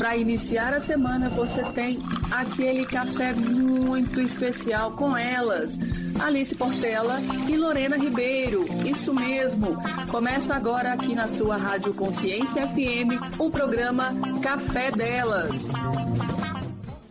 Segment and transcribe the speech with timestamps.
[0.00, 5.78] Para iniciar a semana, você tem aquele café muito especial com elas,
[6.18, 8.64] Alice Portela e Lorena Ribeiro.
[8.82, 9.76] Isso mesmo.
[10.10, 15.68] Começa agora aqui na sua Rádio Consciência FM o programa Café Delas.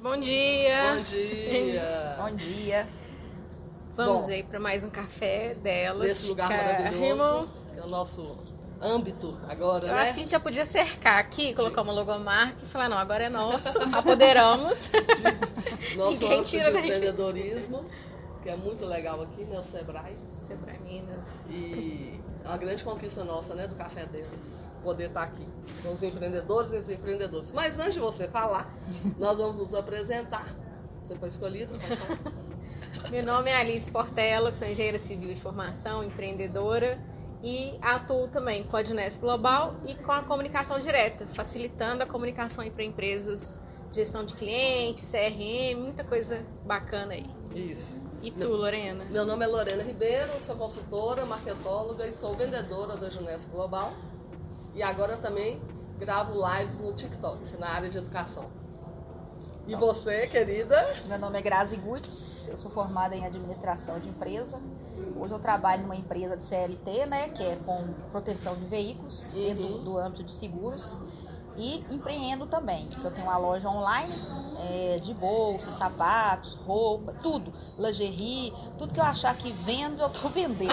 [0.01, 0.81] Bom dia.
[0.95, 2.11] Bom dia.
[2.17, 2.87] Bom dia.
[3.93, 6.07] Vamos Bom, aí para mais um café delas.
[6.07, 9.99] Nesse lugar maravilhoso, que é o nosso âmbito agora, Eu né?
[10.01, 13.25] acho que a gente já podia cercar aqui, colocar uma logomarca e falar, não, agora
[13.25, 14.91] é nosso, apoderamos.
[15.95, 16.93] Nosso Ninguém âmbito tira de da gente.
[16.93, 17.85] empreendedorismo,
[18.41, 19.59] que é muito legal aqui, né?
[19.59, 20.15] O Sebrae.
[20.27, 21.41] Sebra Minas.
[21.49, 23.67] E é uma grande conquista nossa, né?
[23.67, 24.69] Do Café deles.
[24.83, 25.45] Poder estar aqui
[25.81, 27.51] com os empreendedores e as empreendedoras.
[27.51, 28.71] Mas antes de você falar,
[29.17, 30.47] nós vamos nos apresentar.
[31.03, 31.73] Você foi escolhida?
[31.73, 33.09] falar.
[33.09, 36.99] Meu nome é Alice Portela, sou engenheira civil de formação, empreendedora
[37.43, 42.69] e atuo também com a Dinesp Global e com a comunicação direta, facilitando a comunicação
[42.69, 43.57] para empresas,
[43.91, 47.25] gestão de clientes, CRM, muita coisa bacana aí.
[47.55, 47.97] Isso.
[48.21, 49.05] E tu, Lorena?
[49.05, 53.93] Meu nome é Lorena Ribeiro, sou consultora, marketóloga e sou vendedora da Junesco Global.
[54.75, 55.59] E agora também
[55.97, 58.58] gravo lives no TikTok, na área de educação.
[59.69, 60.75] E você, querida?
[61.05, 64.59] Meu nome é Grazi Gutz, eu sou formada em administração de empresa.
[65.15, 67.77] Hoje eu trabalho numa empresa de CLT, né, que é com
[68.09, 70.99] proteção de veículos dentro do âmbito de seguros.
[71.57, 74.13] E empreendo também, porque eu tenho uma loja online
[74.69, 77.51] é, de bolsas, sapatos, roupa, tudo.
[77.77, 80.71] Lingerie, tudo que eu achar que vendo, eu tô vendendo.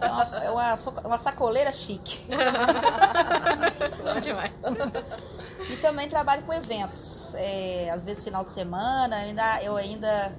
[0.00, 2.20] É uma, é uma, so- uma sacoleira chique.
[4.14, 4.52] Bom demais.
[5.70, 7.34] E também trabalho com eventos.
[7.34, 10.32] É, às vezes final de semana, ainda, eu ainda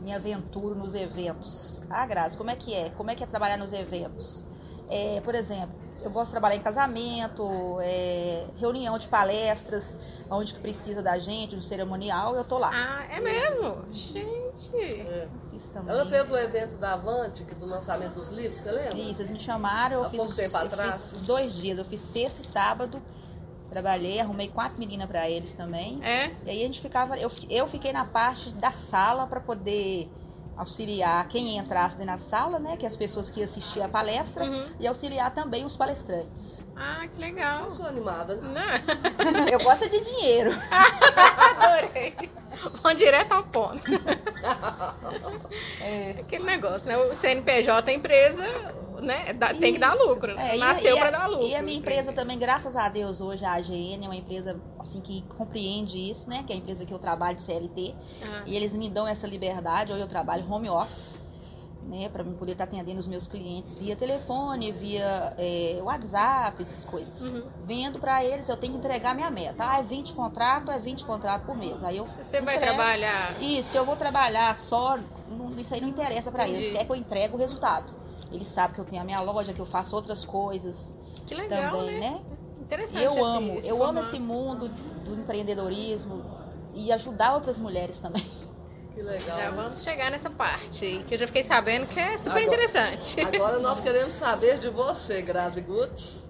[0.00, 1.82] me aventuro nos eventos.
[1.90, 2.90] Ah, Grazi, como é que é?
[2.90, 4.46] Como é que é trabalhar nos eventos?
[4.88, 9.98] É, por exemplo, eu gosto de trabalhar em casamento, é, reunião de palestras,
[10.30, 12.70] onde que precisa da gente, do cerimonial, eu tô lá.
[12.72, 13.84] Ah, é mesmo?
[13.92, 14.74] Gente.
[14.76, 15.28] É.
[15.86, 18.98] Ela fez o evento da Avante, que do lançamento dos livros, você lembra?
[18.98, 21.10] Isso, eles me chamaram, eu Há fiz, pouco os- tempo eu atrás?
[21.10, 23.02] fiz dois dias, eu fiz sexta e sábado,
[23.70, 26.00] trabalhei, arrumei quatro meninas para eles também.
[26.04, 26.30] É?
[26.46, 30.08] E aí a gente ficava, eu, eu fiquei na parte da sala para poder
[30.56, 32.76] auxiliar quem entrasse da sala, né?
[32.76, 34.66] Que é as pessoas que iam assistir a palestra, Uhum.
[34.80, 36.64] e auxiliar também os palestrantes.
[36.74, 37.64] Ah, que legal.
[37.64, 38.36] Eu sou animada.
[38.36, 38.54] né?
[38.54, 39.46] Não.
[39.52, 40.50] Eu gosto de dinheiro.
[40.70, 42.14] Adorei.
[42.82, 43.80] Vão direto ao ponto.
[45.80, 46.16] É.
[46.20, 46.96] Aquele negócio, né?
[46.96, 48.44] O CNPJ, a empresa,
[49.02, 49.32] né?
[49.32, 50.32] dá- tem que dar lucro.
[50.38, 51.46] É, Nasceu para dar lucro.
[51.46, 55.00] E a minha empresa também, graças a Deus, hoje a AGN é uma empresa assim
[55.00, 56.44] que compreende isso, né?
[56.46, 57.94] Que é a empresa que eu trabalho de CLT.
[58.22, 58.42] Ah.
[58.46, 59.92] E eles me dão essa liberdade.
[59.92, 61.20] Hoje eu trabalho home office,
[61.88, 62.08] né?
[62.08, 67.12] Para poder estar atendendo os meus clientes via telefone, via é, WhatsApp, essas coisas.
[67.20, 67.44] Uhum.
[67.62, 69.64] Vendo para eles, eu tenho que entregar minha meta.
[69.68, 71.84] Ah, é 20 contratos, é 20 contratos por mês.
[71.84, 72.74] Aí eu Você vai entrego.
[72.74, 73.36] trabalhar.
[73.40, 74.98] Isso, eu vou trabalhar só.
[75.30, 76.72] não- isso aí não interessa para eles.
[76.72, 77.94] Quer que eu entregue o resultado.
[78.32, 80.92] Eles sabem que eu tenho a minha loja, que eu faço outras coisas
[81.26, 82.10] Que legal, também, né?
[82.10, 82.20] né?
[82.60, 84.06] Interessante eu esse- amo, esse eu amo formato.
[84.06, 86.24] esse mundo do empreendedorismo
[86.74, 88.24] e ajudar outras mulheres também.
[88.94, 89.36] Que legal.
[89.38, 93.20] Já vamos chegar nessa parte, que eu já fiquei sabendo que é super Agora- interessante.
[93.20, 96.24] Agora nós queremos saber de você, Grazi Gutz.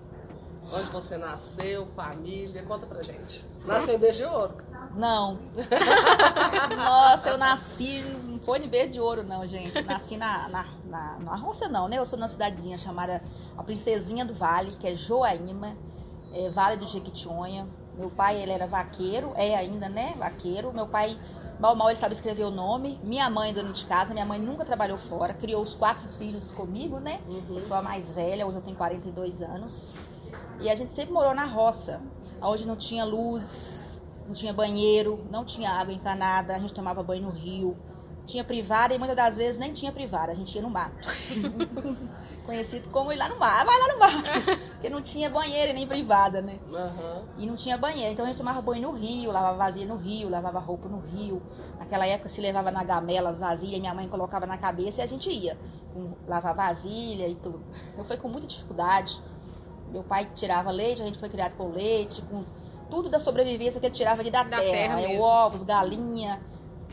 [0.74, 3.44] Onde você nasceu, família, conta pra gente.
[3.64, 4.56] Nasceu em Beijo de Ouro.
[4.96, 5.38] Não.
[6.76, 8.04] Nossa, eu nasci,
[8.46, 9.82] não foi em berço de ouro, não, gente.
[9.82, 11.98] Nasci na, na, na, na roça, não, né?
[11.98, 13.20] Eu sou numa cidadezinha chamada
[13.56, 15.76] a Princesinha do Vale, que é Joaíma,
[16.32, 17.66] é, Vale do Jequitinhonha.
[17.98, 20.14] Meu pai, ele era vaqueiro, é ainda, né?
[20.16, 20.72] Vaqueiro.
[20.72, 21.18] Meu pai,
[21.58, 23.00] mal, mal, ele sabe escrever o nome.
[23.02, 27.00] Minha mãe, dona de casa, minha mãe nunca trabalhou fora, criou os quatro filhos comigo,
[27.00, 27.20] né?
[27.48, 30.06] Eu sou a mais velha, hoje eu tenho 42 anos.
[30.60, 32.00] E a gente sempre morou na roça,
[32.40, 37.22] onde não tinha luz, não tinha banheiro, não tinha água encanada, a gente tomava banho
[37.22, 37.76] no rio.
[38.26, 40.92] Tinha privada e muitas das vezes nem tinha privada, a gente ia no mato.
[42.44, 44.58] Conhecido como ir lá no mato, vai lá no mato.
[44.72, 46.58] Porque não tinha banheiro nem privada, né?
[46.72, 47.22] Aham.
[47.38, 48.12] E não tinha banheiro.
[48.12, 51.42] Então a gente tomava banho no rio, lavava vasilha no rio, lavava roupa no rio.
[51.78, 55.06] Naquela época se levava na gamela as vasilhas, minha mãe colocava na cabeça e a
[55.06, 55.58] gente ia.
[56.28, 57.60] Lavar vasilha e tudo.
[57.92, 59.20] Então foi com muita dificuldade.
[59.90, 62.44] Meu pai tirava leite, a gente foi criado com leite, com
[62.90, 64.96] tudo da sobrevivência que ele tirava ali da, Da terra.
[64.96, 66.40] terra É, ovos, galinha,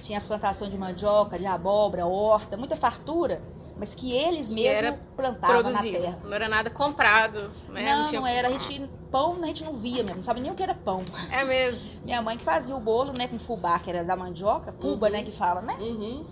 [0.03, 3.41] tinha as plantações de mandioca, de abóbora, horta, muita fartura,
[3.77, 5.97] mas que eles mesmos plantavam na Produzido.
[6.01, 6.19] terra.
[6.23, 7.50] Não era nada comprado.
[7.69, 7.95] Né?
[7.95, 8.50] Não, tinha- não era.
[8.50, 11.00] A gente, pão a gente não via mesmo, não sabia nem o que era pão.
[11.31, 11.88] É mesmo.
[12.03, 15.23] Minha mãe que fazia o bolo, né, com fubá, que era da mandioca, puba, né,
[15.23, 15.75] que fala, né?
[15.79, 16.25] Uhum.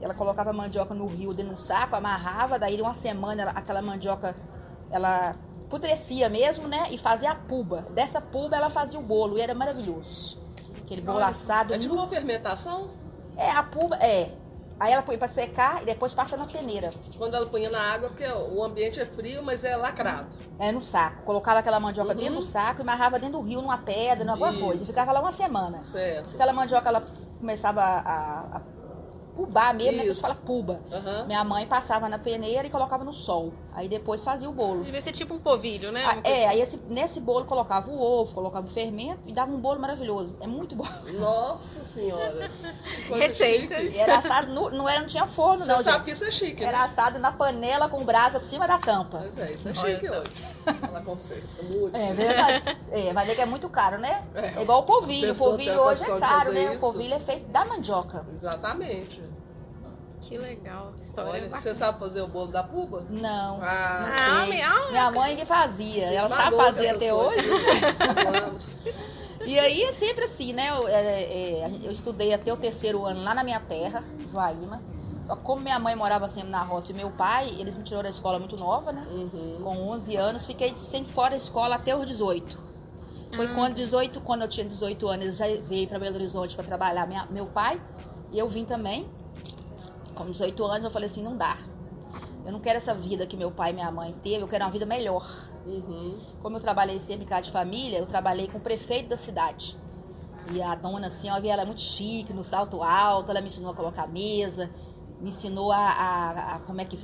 [0.00, 3.52] Ela colocava a mandioca no rio dentro de um saco, amarrava, daí uma semana ela-
[3.52, 4.34] aquela mandioca,
[4.90, 6.88] ela apodrecia mesmo, né?
[6.90, 7.82] E fazia a puba.
[7.90, 10.38] Dessa puba ela fazia o bolo e era maravilhoso.
[10.84, 11.72] Aquele bolo Olha, assado.
[11.72, 12.90] É tipo nu- uma fermentação?
[13.36, 14.30] É, a puba, é.
[14.80, 16.92] Aí ela põe pra secar e depois passa na peneira.
[17.16, 20.36] Quando ela punha na água, porque o ambiente é frio, mas é lacrado.
[20.58, 21.22] É no saco.
[21.22, 24.50] Colocava aquela mandioca dentro do saco e amarrava dentro do rio, numa pedra, numa alguma
[24.50, 24.60] Uhum.
[24.68, 24.82] Coisa.
[24.82, 25.84] E ficava lá uma semana.
[25.84, 26.34] Certo.
[26.34, 27.00] Aquela mandioca, ela
[27.38, 28.60] começava a, a,
[29.36, 30.02] pubar mesmo, né?
[30.04, 30.20] Que Isso.
[30.22, 30.80] fala puba.
[30.92, 31.26] Aham.
[31.26, 33.52] Minha mãe passava na peneira e colocava no sol.
[33.74, 34.82] Aí depois fazia o bolo.
[34.82, 36.04] Devia ser tipo um povilho, né?
[36.06, 39.58] Ah, é, aí esse- nesse bolo colocava o ovo, colocava o fermento e dava um
[39.58, 40.36] bolo maravilhoso.
[40.40, 40.84] É muito bom.
[41.18, 42.50] Nossa senhora.
[43.08, 43.96] Receitas.
[43.98, 46.04] Era assado, no- não, era, não tinha forno, Você não, sabe gente.
[46.04, 46.84] que isso é chique, Era né?
[46.84, 49.20] assado na panela com brasa por cima da tampa.
[49.24, 50.18] Mas é, isso é Olha chique só.
[50.20, 50.30] hoje.
[50.80, 51.56] Fala com vocês.
[51.58, 52.14] É muito É chique.
[52.14, 52.78] verdade.
[52.90, 54.22] É, vai ver que é muito caro, né?
[54.34, 54.58] É.
[54.58, 55.32] É, igual o A polvilho.
[55.32, 56.68] O polvilho a hoje é caro, né?
[56.68, 56.80] O isso.
[56.80, 58.24] polvilho é feito da mandioca.
[58.32, 59.22] Exatamente.
[60.22, 60.92] Que legal.
[60.92, 63.04] que História Olha, você sabe fazer o bolo da puba?
[63.10, 63.58] Não.
[63.62, 64.60] Ah, Ah, Sei.
[64.62, 66.06] ah, Minha mãe que fazia.
[66.12, 67.44] Ela sabe fazer até coisas.
[68.54, 68.78] hoje.
[69.44, 70.68] E aí é sempre assim, né?
[70.70, 74.00] Eu, é, é, eu estudei até o terceiro ano lá na minha terra,
[74.32, 74.80] Joaíma.
[75.26, 78.04] Só que como minha mãe morava sempre na roça e meu pai, eles me tiraram
[78.04, 79.04] da escola muito nova, né?
[79.10, 79.58] Uhum.
[79.64, 82.56] Com 11 anos, fiquei sempre fora da escola até os 18.
[83.34, 86.64] Foi quando 18, quando eu tinha 18 anos, eles já veio para Belo Horizonte para
[86.64, 87.80] trabalhar minha- meu pai,
[88.30, 89.08] e eu vim também.
[90.14, 91.56] Com 18 anos eu falei assim, não dá.
[92.44, 94.70] Eu não quero essa vida que meu pai e minha mãe teve, eu quero uma
[94.70, 95.28] vida melhor.
[95.64, 96.16] Uhum.
[96.42, 99.78] Como eu trabalhei sempre em casa de família, eu trabalhei com o prefeito da cidade.
[100.52, 103.74] E a dona, assim, vi ela muito chique, no salto alto, ela me ensinou a
[103.74, 104.68] colocar mesa,
[105.20, 106.98] me ensinou a, a- a como é que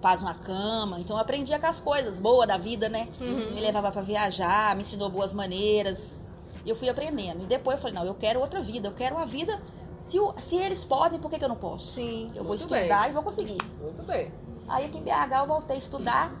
[0.00, 1.00] faz uma cama.
[1.00, 3.08] Então eu aprendia com as coisas boas da vida, né?
[3.52, 6.24] Me levava para viajar, me ensinou boas maneiras.
[6.64, 7.42] E eu fui aprendendo.
[7.42, 9.60] E depois eu falei, não, eu quero outra vida, eu quero uma vida.
[10.00, 11.92] Se, o- se eles podem, por que, que eu não posso?
[11.92, 12.30] Sim.
[12.34, 13.10] Eu vou estudar bem.
[13.10, 13.58] e vou conseguir.
[13.80, 14.30] Muito bem.
[14.68, 16.32] Aí aqui em BH eu voltei a estudar,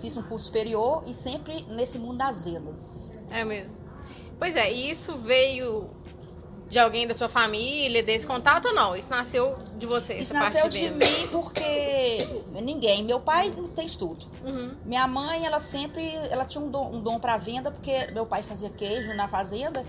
[0.00, 3.12] fiz um curso superior e sempre nesse mundo das vendas.
[3.30, 3.76] É mesmo.
[4.38, 5.88] Pois é, e isso veio
[6.68, 8.96] de alguém da sua família, desse contato ou não?
[8.96, 12.26] Isso nasceu de você, Isso essa parte nasceu de mim porque
[12.62, 14.24] ninguém, meu pai não tem estudo.
[14.42, 14.74] Uhum.
[14.84, 18.42] Minha mãe, ela sempre, ela tinha um dom, um dom para venda porque meu pai
[18.42, 19.84] fazia queijo na fazenda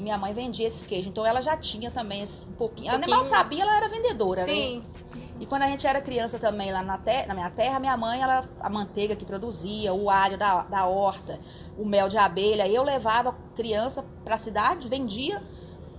[0.00, 1.06] e minha mãe vendia esses queijos.
[1.08, 2.88] Então ela já tinha também um pouquinho.
[2.88, 4.78] Ela nem mal sabia, ela era vendedora, Sim.
[4.80, 5.00] né?
[5.38, 8.20] E quando a gente era criança também lá na, te- na minha terra, minha mãe,
[8.20, 11.38] ela, a manteiga que produzia, o alho da, da horta,
[11.78, 15.42] o mel de abelha, eu levava criança pra cidade, vendia,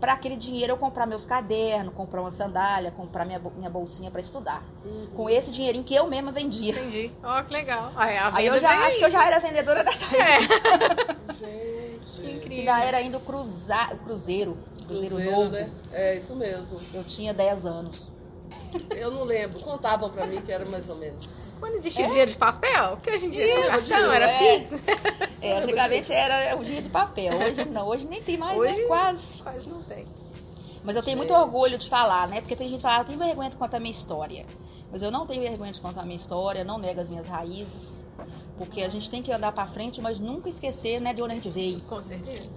[0.01, 4.19] para aquele dinheiro eu comprar meus cadernos, comprar uma sandália, comprar minha, minha bolsinha para
[4.19, 4.63] estudar.
[5.15, 6.71] Com esse dinheirinho que eu mesma vendia.
[6.71, 7.11] Entendi.
[7.23, 7.91] Ó, que legal.
[7.95, 11.15] Aí, a Aí eu já acho que eu já era vendedora dessa época.
[11.35, 12.37] Que Gente.
[12.37, 12.73] incrível.
[12.73, 14.57] Ainda era ainda o, cruza, o cruzeiro,
[14.87, 15.51] cruzeiro, Cruzeiro, novo.
[15.51, 15.69] né?
[15.91, 16.79] É isso mesmo.
[16.93, 18.11] Eu tinha 10 anos.
[18.95, 19.59] Eu não lembro.
[19.59, 21.55] Contavam pra mim que era mais ou menos isso.
[21.59, 24.59] Quando existia dinheiro de papel, que hoje em dia é Isso, cartão, era é.
[24.59, 24.83] Pix.
[25.41, 27.33] É, antigamente era o dinheiro de papel.
[27.33, 28.87] Hoje não, hoje nem tem mais, Hoje né?
[28.87, 29.41] Quase.
[29.41, 30.05] Quase não tem.
[30.83, 32.41] Mas eu tenho muito orgulho de falar, né?
[32.41, 34.45] Porque tem gente que fala, eu tenho vergonha de contar a minha história.
[34.91, 38.05] Mas eu não tenho vergonha de contar a minha história, não nego as minhas raízes.
[38.57, 41.35] Porque a gente tem que andar pra frente, mas nunca esquecer, né, de onde a
[41.35, 41.79] gente veio.
[41.81, 42.51] Com certeza.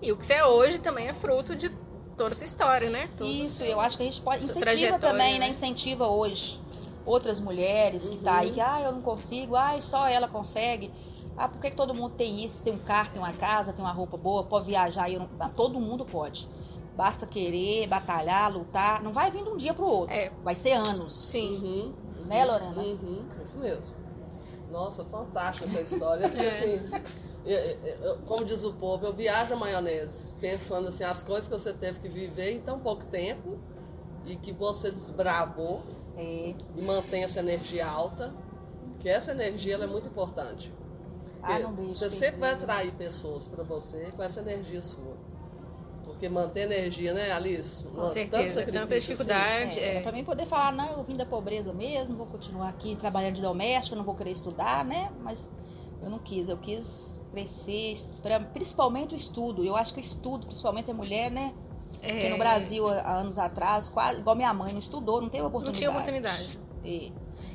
[0.00, 1.70] E o que você é hoje também é fruto de
[2.18, 3.08] toda essa história, né?
[3.16, 3.30] Tudo.
[3.30, 4.44] Isso, eu acho que a gente pode.
[4.44, 5.46] Incentiva também, né?
[5.46, 5.48] né?
[5.48, 6.60] Incentiva hoje
[7.06, 10.90] outras mulheres que tá aí, que, ah, eu não consigo, ah, só ela consegue.
[11.38, 12.62] Ah, por que, que todo mundo tem isso?
[12.62, 15.08] Tem um carro, tem uma casa, tem uma roupa boa, pode viajar.
[15.08, 15.28] e Eu não...
[15.40, 16.46] Ah, Todo mundo pode.
[16.96, 19.02] Basta querer, batalhar, lutar.
[19.02, 20.14] Não vai vir de um dia pro outro.
[20.14, 20.30] É.
[20.42, 21.14] Vai ser anos.
[21.14, 21.54] Sim.
[21.62, 21.94] Uhum.
[22.26, 22.82] Né, Lorena?
[22.82, 23.96] Uhum, isso mesmo.
[24.70, 26.26] Nossa, fantástica essa história.
[26.28, 27.02] Assim, eu- eu-
[28.26, 31.98] como diz o povo, eu viajo na maionese, pensando assim, as coisas que você teve
[32.00, 33.58] que viver em tão pouco tempo
[34.26, 35.82] e que você desbravou
[36.16, 36.54] É.
[36.76, 38.32] e mantém essa energia alta,
[39.00, 40.72] que essa energia é muito importante.
[41.42, 45.16] Ah, você sempre vai atrair pessoas para você com essa energia sua.
[46.04, 47.84] Porque manter energia, né, Alice?
[47.84, 48.64] Com Tanto certeza.
[48.66, 49.78] Tanta dificuldade.
[49.78, 52.96] É, É, Pra mim poder falar, não, eu vim da pobreza mesmo, vou continuar aqui
[52.96, 55.12] trabalhando de doméstica, não vou querer estudar, né?
[55.22, 55.50] Mas
[56.02, 59.64] eu não quis, eu quis crescer, pra- principalmente o estudo.
[59.64, 61.52] Eu acho que o estudo, principalmente a mulher, né?
[61.92, 62.28] Porque É.
[62.30, 65.78] no Brasil, há anos atrás, quase, igual minha mãe, não estudou, não teve Não oportunidade.
[65.78, 66.58] tinha oportunidade.
[66.84, 67.10] É.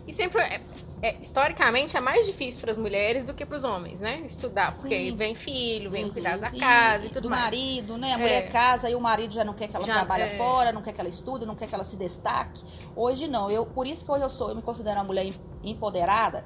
[0.06, 0.62] E sempre, é-
[1.02, 4.22] é, historicamente, é mais difícil para as mulheres do que para os homens, né?
[4.26, 5.16] Estudar, porque Sim.
[5.16, 7.44] vem filho, vem cuidar da E- casa e tudo do mais.
[7.44, 8.14] marido, né?
[8.14, 8.48] A mulher É.
[8.48, 10.30] casa e o marido já não quer que ela Já, trabalhe é.
[10.38, 12.62] fora, não quer que ela estude, não quer que ela se destaque.
[12.96, 13.50] Hoje não.
[13.50, 16.44] Eu, por isso que hoje eu sou, eu me considero uma mulher em- empoderada,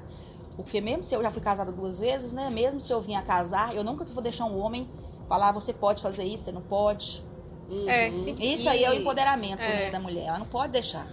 [0.58, 2.50] porque mesmo se eu já fui casada duas vezes, né?
[2.50, 4.90] Mesmo se eu vim a casar, eu nunca vou deixar um homem
[5.28, 7.24] falar, você pode fazer isso, você não pode.
[7.86, 8.34] É, sim.
[8.40, 9.84] Isso aí é o empoderamento É.
[9.84, 10.26] né, da mulher.
[10.26, 11.06] Ela não pode deixar.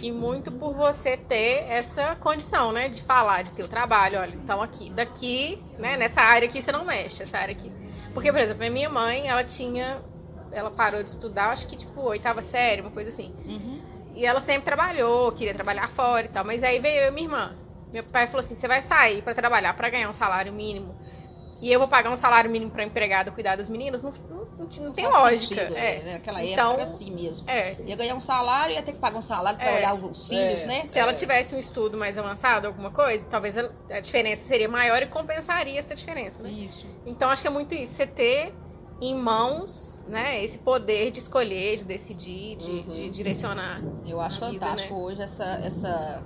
[0.00, 2.88] E muito por você ter essa condição, né?
[2.88, 4.18] De falar, de ter o trabalho.
[4.18, 5.96] Olha, então aqui, daqui, né?
[5.96, 7.70] Nessa área aqui você não mexe, essa área aqui.
[8.12, 10.02] Porque, por exemplo, a minha mãe, ela tinha.
[10.50, 13.32] Ela parou de estudar, acho que tipo, oitava série, uma coisa assim.
[14.16, 16.44] E ela sempre trabalhou, queria trabalhar fora e tal.
[16.44, 17.54] Mas aí veio eu e minha irmã.
[17.92, 20.94] Meu pai falou assim: você vai sair pra trabalhar pra ganhar um salário mínimo.
[21.60, 24.00] E eu vou pagar um salário mínimo pra empregada cuidar das meninas?
[24.00, 25.62] Não, não, não, não tem Faz lógica.
[25.62, 25.98] sentido, é.
[26.04, 26.12] né?
[26.12, 27.50] Naquela Então, época era assim mesmo.
[27.50, 27.74] é.
[27.84, 29.76] Ia ganhar um salário, ia ter que pagar um salário pra É.
[29.78, 30.66] olhar os filhos, É.
[30.66, 30.84] né?
[30.86, 35.02] Se ela tivesse um estudo mais avançado, alguma coisa, talvez a, a diferença seria maior
[35.02, 36.48] e compensaria essa diferença, né?
[36.48, 36.86] Isso.
[37.04, 38.54] Então acho que é muito isso, você ter
[39.00, 43.82] em mãos, né, esse poder de escolher, de decidir, de, de direcionar.
[44.06, 45.00] Eu acho a vida, fantástico né?
[45.00, 46.22] hoje essa, essa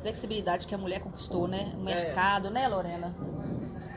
[0.00, 1.72] flexibilidade que a mulher conquistou, né?
[1.76, 1.94] No É.
[1.94, 3.14] mercado, né, Lorena?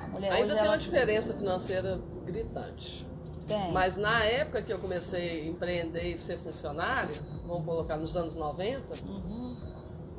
[0.03, 3.07] A mulher Ainda tem ela uma diferença financeira gritante.
[3.47, 3.71] tem.
[3.71, 8.33] Mas na época que eu comecei a empreender e ser funcionária, vamos colocar nos anos
[8.35, 9.55] 90, Uhum.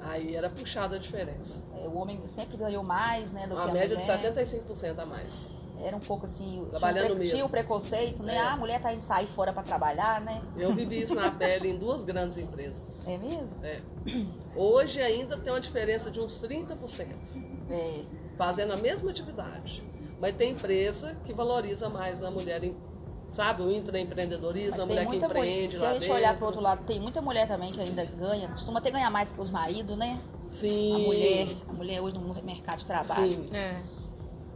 [0.01, 1.63] aí era puxada a diferença.
[1.77, 4.19] É, o homem sempre ganhou mais, né, do Uma que a média de mulher.
[4.21, 5.57] 75% a mais.
[5.81, 7.49] Era um pouco assim, Trabalhando tinha, um pre- tinha mesmo.
[7.49, 8.35] um preconceito, né?
[8.37, 8.39] É.
[8.39, 10.41] Ah, a mulher tá indo sair fora pra trabalhar, né?
[10.57, 13.07] Eu vivi isso na pele em duas grandes empresas.
[13.09, 13.49] É mesmo?
[13.63, 13.81] É.
[14.55, 17.07] Hoje ainda tem uma diferença de uns 30%,
[17.71, 18.03] É.
[18.39, 19.83] fazendo a mesma atividade.
[20.21, 22.77] Mas tem empresa que valoriza mais a mulher, em-
[23.33, 25.41] sabe, o intraempreendedorismo, Mas a tem mulher que muita mulher.
[25.49, 26.15] empreende Se lá a gente dentro.
[26.17, 29.33] olhar pro outro lado, tem muita mulher também que ainda ganha, costuma até ganhar mais
[29.33, 30.21] que os maridos, né?
[30.49, 30.95] Sim.
[30.95, 33.27] A mulher, a mulher hoje no mercado de trabalho.
[33.27, 33.57] Sim.
[33.57, 33.81] É.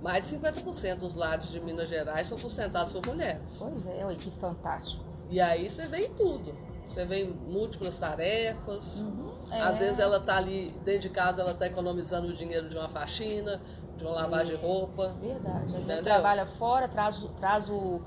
[0.03, 3.57] Mais de 50% dos lares de Minas Gerais são sustentados por mulheres.
[3.59, 5.05] Pois é, olha que fantástico.
[5.31, 6.55] E aí você vê em tudo.
[6.87, 9.05] Você vê em múltiplas tarefas.
[9.51, 9.61] É.
[9.63, 12.89] Às vezes ela tá ali dentro de casa, ela tá economizando o dinheiro de uma
[12.89, 13.61] faxina,
[13.97, 15.15] de uma lavagem de roupa.
[15.21, 15.75] Verdade.
[15.77, 18.01] Às vezes trabalha fora, traz, o- traz o,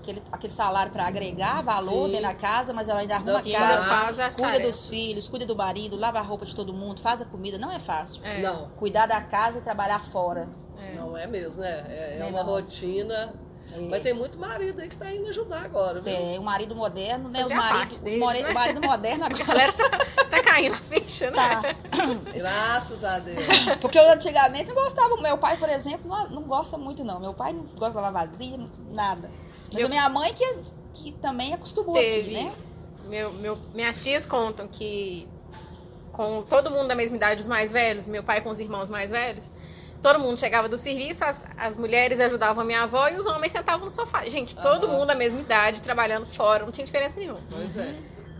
[0.00, 2.12] aquele, aquele salário para agregar valor Sim.
[2.12, 4.74] dentro da casa, mas ela ainda arruma a ainda casa, faz as cuida tarefas.
[4.76, 7.56] dos filhos, cuida do marido, lava a roupa de todo mundo, faz a comida.
[7.58, 8.24] Não é fácil.
[8.24, 8.40] É.
[8.40, 10.48] Não, Cuidar da casa e trabalhar fora.
[10.94, 11.84] Não é mesmo, né?
[11.88, 12.46] É, é é uma não.
[12.52, 13.34] rotina.
[13.70, 13.80] É.
[13.80, 16.04] Mas tem muito marido aí que tá indo ajudar agora, viu?
[16.04, 17.44] Tem o marido moderno, né?
[17.44, 18.50] Os Fazer a maridos, deles, more- né?
[18.50, 21.36] o marido moderno A agora galera tá, tá caindo a ficha, né?
[21.36, 21.62] tá.
[22.34, 23.44] Graças a Deus.
[23.80, 25.16] Porque eu antigamente não gostava.
[25.20, 27.20] Meu pai, por exemplo, não, não gosta muito, não.
[27.20, 28.58] Meu pai não gosta de lavar vasilha,
[28.90, 29.30] nada.
[29.66, 30.56] Mas Meu- a minha mãe que,
[30.94, 32.20] que também acostumou Teve.
[32.36, 32.54] assim, né?
[33.04, 35.28] Meu, meu, minhas tias contam que
[36.12, 39.10] com todo mundo da mesma idade, os mais velhos, meu pai com os irmãos mais
[39.10, 39.50] velhos,
[40.02, 43.52] todo mundo chegava do serviço, as, as mulheres ajudavam a minha avó e os homens
[43.52, 44.24] sentavam no sofá.
[44.26, 47.40] Gente, todo mundo da mesma idade, trabalhando fora, não tinha diferença nenhuma.
[47.50, 47.94] Pois é.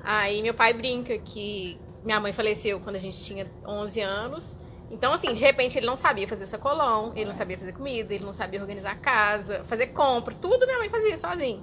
[0.05, 4.57] Aí meu pai brinca que minha mãe faleceu quando a gente tinha 11 anos.
[4.91, 8.25] Então, assim, de repente ele não sabia fazer sacolão, ele não sabia fazer comida, ele
[8.25, 11.63] não sabia organizar a casa, fazer compra, tudo minha mãe fazia sozinho.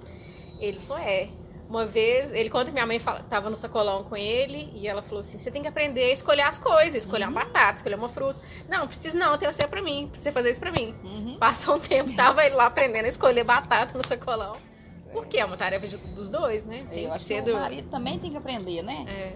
[0.59, 1.27] Ele falou, é.
[1.67, 5.01] Uma vez, ele conta que minha mãe fala, tava no sacolão com ele e ela
[5.01, 8.07] falou assim: você tem que aprender a escolher as coisas, escolher uma batata, escolher uma
[8.07, 8.39] fruta.
[8.69, 10.93] Não, preciso não, tem você pra mim, precisa fazer isso pra mim.
[11.39, 14.55] Passou um tempo, tava ele lá aprendendo a escolher batata no sacolão.
[15.11, 16.85] Porque é uma tarefa de- dos dois, né?
[16.89, 17.55] Tem Eu que acho ser que do.
[17.57, 19.05] o marido também tem que aprender, né?
[19.07, 19.33] É.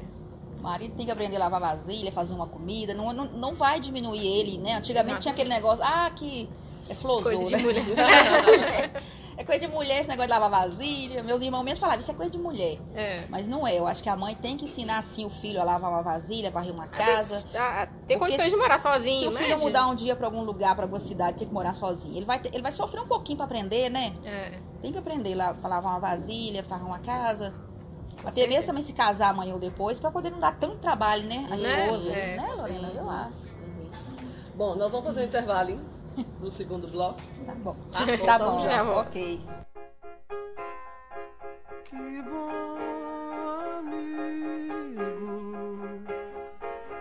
[0.59, 2.93] O marido tem que aprender a lavar vasilha, fazer uma comida.
[2.93, 4.73] Não, não, não vai diminuir ele, né?
[4.73, 5.21] Antigamente Exato.
[5.21, 6.49] tinha aquele negócio, ah, que
[6.89, 7.59] é flosou, Coisa de né?
[7.63, 8.91] mulher.
[9.39, 11.23] é coisa de mulher esse negócio de lavar vasilha.
[11.23, 12.77] Meus irmãos mesmo falavam, isso é coisa de mulher.
[12.93, 13.23] É.
[13.29, 15.63] Mas não é, eu acho que a mãe tem que ensinar assim o filho a
[15.63, 17.43] lavar uma vasilha, varrer uma casa.
[17.55, 19.39] Ah, Porque condições de morar Se sozinho, o né?
[19.41, 22.17] filho de- mudar um dia pra algum lugar, pra alguma cidade, ter que morar sozinho,
[22.17, 24.13] ele vai, ter- ele vai sofrer um pouquinho pra aprender, né?
[24.25, 24.59] É.
[24.81, 27.53] Tem que aprender lá, a lavar uma vasilha, varrer uma casa.
[28.19, 28.47] Até certeza.
[28.49, 31.47] mesmo também se casar amanhã ou depois, pra poder não dar tanto trabalho, né?
[31.49, 31.85] A Né?
[31.85, 32.09] esposa.
[32.11, 32.35] É.
[32.35, 32.91] Né, Lorena?
[32.93, 33.31] Eu acho.
[34.55, 35.79] Bom, nós vamos fazer um intervalinho
[36.39, 37.19] no segundo bloco.
[37.45, 37.75] Tá bom.
[37.91, 37.99] Tá?
[38.25, 38.69] Tá Voltamos bom, já.
[38.69, 39.07] Já volto.
[39.07, 39.39] ok.
[41.85, 42.77] Que bom,
[44.59, 45.55] amigo,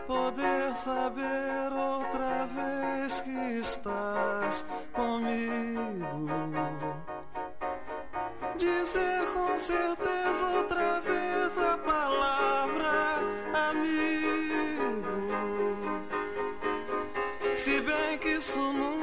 [0.07, 6.27] poder saber outra vez que estás comigo.
[8.57, 13.19] Dizer com certeza outra vez a palavra
[13.69, 15.07] amigo.
[17.55, 18.98] Se bem que isso nunca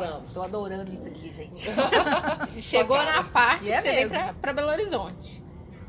[0.00, 0.32] paramos?
[0.34, 1.68] Tô adorando isso aqui, gente.
[2.62, 4.10] Chegou na parte E é que você mesmo.
[4.10, 5.42] pra, pra Belo Horizonte.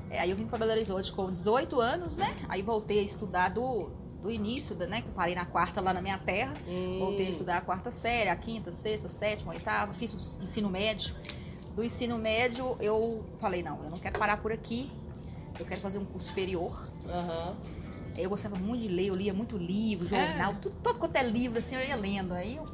[0.10, 2.36] É, aí eu vim pra Belo Horizonte com 18 anos, né?
[2.48, 5.02] Aí voltei a estudar do, do início, né?
[5.02, 6.54] Que eu parei na quarta lá na minha terra.
[7.00, 9.94] Voltei a estudar a quarta série, a quinta, sexta, sétima, oitava.
[9.94, 11.16] Fiz o ensino médio.
[11.76, 14.90] Do ensino médio, eu falei, não, eu não quero parar por aqui.
[15.60, 16.82] Eu quero fazer um curso superior.
[17.08, 17.56] Aham.
[18.18, 21.60] Eu gostava muito de ler, eu lia muito livro, jornal, tudo, todo quanto é livro,
[21.60, 22.34] assim, eu ia lendo.
[22.34, 22.66] Aí eu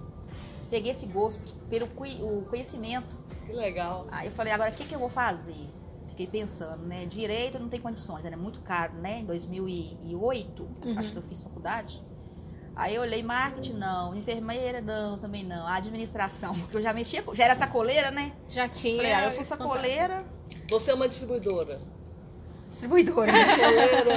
[0.70, 3.16] peguei esse gosto pelo o conhecimento.
[3.46, 4.08] Que legal.
[4.12, 5.56] Aí eu falei, agora o que, que eu vou fazer?
[6.08, 7.06] Fiquei pensando, né?
[7.06, 9.20] Direito não tem condições, era muito caro, né?
[9.20, 12.02] Em 2008, acho que eu fiz faculdade.
[12.76, 14.16] Aí eu olhei marketing, não.
[14.16, 15.66] Enfermeira, não, também não.
[15.68, 18.34] Administração, porque eu já mexia, com- já era sacoleira, né?
[18.50, 18.98] Já tinha.
[18.98, 20.26] Falei, ah, eu sou sacoleira,
[20.70, 21.80] Você é uma distribuidora.
[22.68, 23.32] Distribuidora.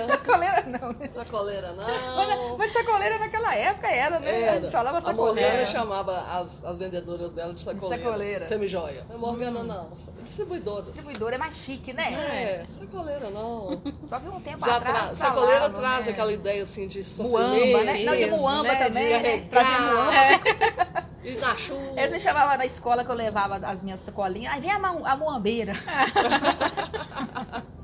[0.08, 1.08] sacoleira não, né?
[1.08, 2.58] Sacoleira Mas, não.
[2.58, 4.30] mas sacoleira naquela época era, né?
[4.30, 4.60] A Era.
[4.60, 5.66] gente falava A Morgana sacoleira.
[5.66, 8.04] chamava as, as vendedoras dela de sacoleira.
[8.04, 8.44] sacoleira.
[8.44, 8.48] Hum.
[8.48, 9.04] Semijoia.
[9.14, 9.88] A Morgana não.
[10.22, 10.86] Distribuidoras.
[10.86, 12.12] Distribuidora é mais chique, né?
[12.12, 13.80] É, sacoleira não.
[14.06, 15.04] Só que um tempo Já atrás.
[15.04, 16.12] tra sacoleira traz né?
[16.12, 17.84] aquela ideia assim de Muamba, sofrimento.
[17.84, 18.04] né?
[18.04, 18.76] Não, de Isso, muamba né?
[18.76, 19.40] também, de né?
[19.50, 20.10] Trazia muamba.
[20.10, 22.00] arregar, E na chuva.
[22.00, 24.54] Eles me chamavam na escola que eu levava as minhas sacolinhas.
[24.54, 25.74] Aí vem a, a muambeira.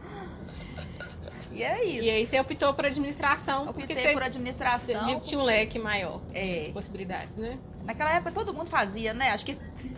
[1.55, 2.03] e é isso.
[2.07, 5.21] E aí você optou por administração, optei você por administração.
[5.21, 6.65] que tinha um leque maior É.
[6.67, 7.59] de possibilidades, né?
[7.85, 9.31] Naquela época todo mundo fazia, né?
[9.31, 9.57] Acho que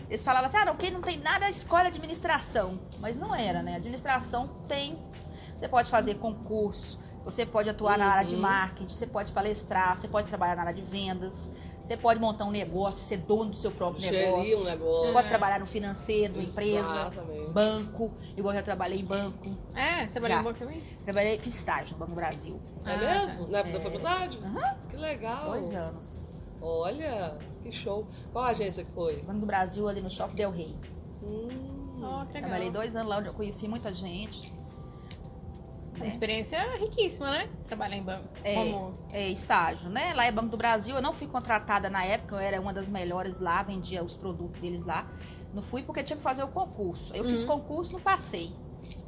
[0.09, 2.79] eles falavam assim, ah, não, quem não tem nada escolhe administração.
[3.01, 3.77] Mas não era, né?
[3.77, 4.99] Administração tem.
[5.57, 10.07] Você pode fazer concurso, você pode atuar na área de marketing, você pode palestrar, você
[10.07, 13.71] pode trabalhar na área de vendas, você pode montar um negócio, ser dono do seu
[13.71, 14.59] próprio Gerir negócio.
[14.61, 15.13] um negócio.
[15.13, 17.36] Pode trabalhar no financeiro, na empresa, Exatamente.
[17.61, 19.49] Banco, igual eu já trabalhei em banco.
[19.75, 20.83] É, você trabalhou um pouco também?
[21.05, 22.61] Trabalhei, fiz estágio no Banco Brasil.
[22.85, 23.49] É Ah, mesmo?
[23.49, 24.39] Na época da faculdade?
[24.45, 24.77] Aham.
[24.91, 25.51] Que legal.
[25.53, 26.43] Dois anos.
[26.61, 28.07] Olha, que show.
[28.31, 29.23] Qual agência que foi?
[29.23, 30.77] Banco do Brasil ali no Shopping Del Rey.
[31.23, 31.49] Hum,
[32.03, 32.43] Ó, que legal.
[32.51, 34.53] Trabalhei dois anos lá onde eu conheci muita gente.
[35.97, 37.49] Uma experiência riquíssima, né?
[37.65, 38.29] Trabalhar em banco.
[38.45, 40.13] É, Como é, estágio, né?
[40.13, 40.95] Lá é Banco do Brasil.
[40.95, 44.61] Eu não fui contratada na época, eu era uma das melhores lá, vendia os produtos
[44.61, 45.07] deles lá.
[45.57, 47.11] Não fui porque tinha que fazer o concurso.
[47.15, 47.31] Eu Uhum.
[47.31, 48.53] fiz concurso, não passei.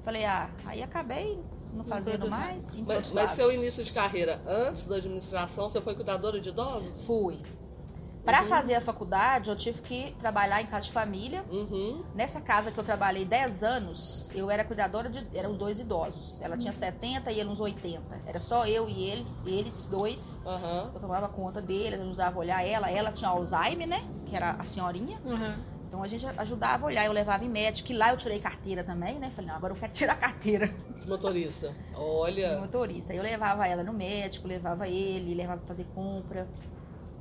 [0.00, 1.38] Falei, ah, aí acabei
[1.74, 2.72] não fazendo mais.
[2.72, 7.04] em Mas, mas seu início de carreira antes da administração, você foi cuidadora de idosos?
[7.04, 7.38] Fui.
[8.24, 8.48] Para Uhum.
[8.48, 11.44] fazer a faculdade, eu tive que trabalhar em casa de família.
[11.50, 12.02] Uhum.
[12.14, 15.26] Nessa casa que eu trabalhei 10 anos, eu era cuidadora de.
[15.34, 16.40] Eram os dois idosos.
[16.40, 18.22] Ela tinha 70 e ele uns 80.
[18.26, 20.40] Era só eu e ele, eles dois.
[20.94, 22.90] Eu tomava conta deles, ajudava a olhar ela.
[22.90, 24.02] Ela tinha Alzheimer, né?
[24.26, 25.20] Que era a senhorinha.
[25.88, 27.06] Então a gente ajudava a olhar.
[27.06, 27.90] Eu levava em médico.
[27.90, 29.30] E lá eu tirei carteira também, né?
[29.30, 30.70] Falei, não, agora eu quero tirar a carteira
[31.06, 31.68] Motorista.
[31.72, 32.58] de Olha.
[32.60, 33.14] motorista.
[33.14, 36.46] Eu levava ela no médico, levava ele, levava pra fazer compra.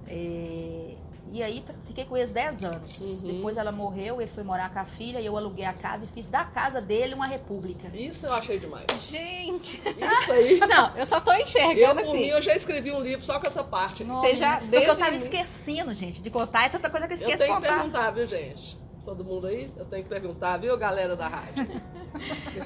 [0.09, 0.95] É,
[1.31, 3.23] E aí fiquei com eles 10 anos.
[3.23, 3.33] Uhum.
[3.33, 6.07] Depois ela morreu, ele foi morar com a filha e eu aluguei a casa e
[6.07, 7.89] fiz da casa dele uma república.
[7.93, 8.85] Isso eu achei demais.
[9.09, 9.81] Gente!
[9.85, 10.59] Isso aí.
[10.67, 12.29] Não, eu só tô Eu, enxergando por mim, assim.
[12.29, 14.03] eu já escrevi um livro só com essa parte.
[14.03, 16.65] Você já Porque eu tava esquecendo, gente, de contar.
[16.65, 17.75] É tanta coisa que eu Eu esqueço de tenho que contar.
[17.81, 18.77] perguntar, viu, gente?
[19.03, 19.71] Todo mundo aí?
[19.77, 21.67] Eu tenho que perguntar, viu, galera da rádio?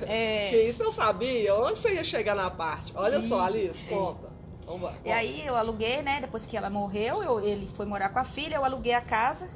[0.07, 1.53] É, Que isso eu sabia.
[1.55, 2.93] Onde você ia chegar na parte?
[2.95, 4.30] Olha só, Alice, conta.
[5.05, 6.19] E aí eu aluguei, né?
[6.21, 9.49] Depois que ela morreu, eu- ele foi morar com a filha, eu aluguei a casa,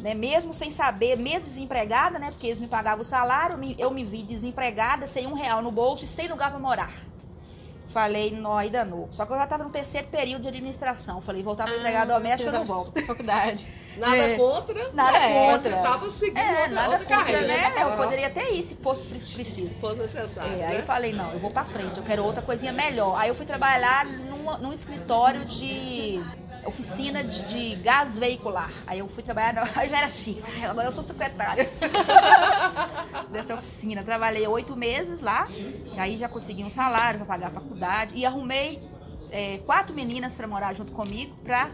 [0.00, 0.14] né?
[0.14, 2.30] Mesmo sem saber, mesmo desempregada, né?
[2.30, 5.70] Porque eles me pagavam o salário, me- eu me vi desempregada, sem um real no
[5.70, 6.92] bolso e sem lugar pra morar.
[8.00, 9.08] Falei, nó, aí danou.
[9.10, 11.20] Só que eu já tava no terceiro período de administração.
[11.20, 13.00] Falei, voltar pra Ah, empregada doméstica eu não volto.
[13.06, 13.66] Faculdade.
[13.96, 14.36] Nada É.
[14.36, 14.92] contra.
[14.92, 15.82] Nada É, Você contra.
[15.82, 17.46] tava seguindo É, outra, nada outra contra, carreira.
[17.46, 17.72] né?
[17.80, 17.96] Eu Aham.
[17.96, 19.80] poderia ter isso se fosse pre- Se preciso.
[19.80, 20.52] fosse necessário.
[20.52, 20.66] É, né?
[20.66, 23.16] aí eu falei, não, eu vou pra frente, eu quero outra coisinha melhor.
[23.18, 26.20] Aí eu fui trabalhar numa- num escritório de
[26.66, 28.70] oficina de, de gás veicular.
[28.86, 30.42] Aí eu fui trabalhar, no- aí já era chique.
[30.64, 31.68] Agora eu sou secretária
[33.30, 34.02] dessa oficina.
[34.02, 35.48] Trabalhei oito meses lá,
[35.96, 38.82] aí já consegui um salário pra pagar a faculdade e arrumei
[39.30, 41.68] é, quatro meninas pra morar junto comigo pra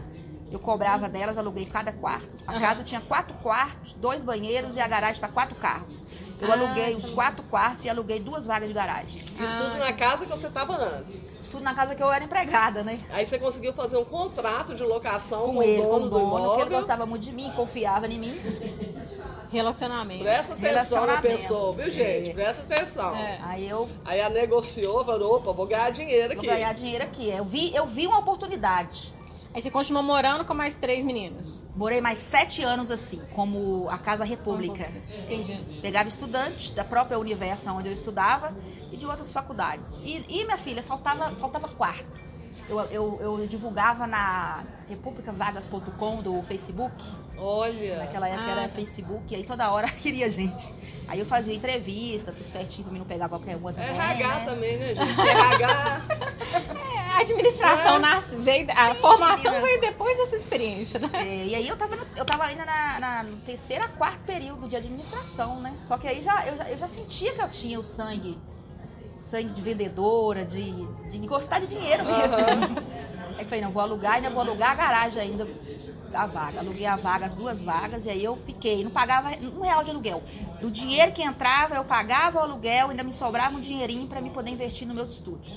[0.53, 2.29] eu cobrava delas, aluguei cada quarto.
[2.47, 6.05] A casa tinha quatro quartos, dois banheiros e a garagem para quatro carros.
[6.39, 7.15] Eu Ah, aluguei os sim.
[7.15, 9.21] quatro quartos e aluguei duas vagas de garagem.
[9.39, 11.31] Isso tudo na casa que você estava antes.
[11.39, 12.99] Isso tudo na casa que eu era empregada, né?
[13.11, 16.09] Aí você conseguiu fazer um contrato de locação com, Com ele, o com dono o
[16.09, 16.77] do dono, porque ele imóvel.
[16.77, 18.39] gostava muito de mim, confiava em mim.
[19.51, 20.23] Relacionamento.
[20.23, 22.31] Presta atenção na pessoa, viu, gente?
[22.31, 22.33] É.
[22.33, 23.15] Presta atenção.
[23.15, 23.39] É.
[23.43, 26.47] Aí eu Aí a negociou, falou, opa, vou ganhar dinheiro vou aqui.
[26.47, 27.29] ganhar dinheiro aqui.
[27.29, 29.13] Eu vi, eu vi uma oportunidade.
[29.53, 31.61] Aí você continuou morando com mais três meninas.
[31.75, 34.89] Morei mais sete anos assim, como a Casa República.
[35.23, 35.79] Entendi.
[35.79, 38.55] Pegava estudantes da própria Universo onde eu estudava
[38.91, 40.01] e de outras faculdades.
[40.03, 42.33] E, e, minha filha, faltava, faltava quarto.
[42.69, 47.03] Eu, eu, eu divulgava na republicavagas.com do Facebook.
[47.37, 47.99] Olha.
[47.99, 48.69] Naquela época Ah, era tá.
[48.69, 50.71] Facebook, e aí toda hora queria gente.
[51.07, 53.89] Aí eu fazia entrevista, tudo certinho pra mim não pegar qualquer uma também.
[53.89, 54.45] RH né?
[54.45, 55.19] também, né, gente?
[55.19, 56.01] RH.
[56.95, 59.67] É, a administração nasce, veio, a formação menina.
[59.67, 61.09] veio depois dessa experiência, né?
[61.13, 64.21] É, e aí eu tava, no- eu tava ainda na, na- no terceiro a quarto
[64.21, 65.73] período de administração, né?
[65.83, 68.37] Só que aí já, eu, já, eu já sentia que eu tinha o sangue,
[69.17, 70.71] sangue de vendedora, de,
[71.09, 72.93] de gostar de dinheiro mesmo.
[73.35, 75.47] Aí falei, não, vou alugar, ainda vou alugar a garagem ainda,
[76.13, 76.59] a vaga.
[76.59, 79.89] Aluguei a vaga, as duas vagas, e aí eu fiquei, não pagava um real de
[79.89, 80.21] aluguel.
[80.61, 84.29] Do dinheiro que entrava, eu pagava o aluguel, ainda me sobrava um dinheirinho pra me
[84.29, 85.51] poder investir nos meus estudos.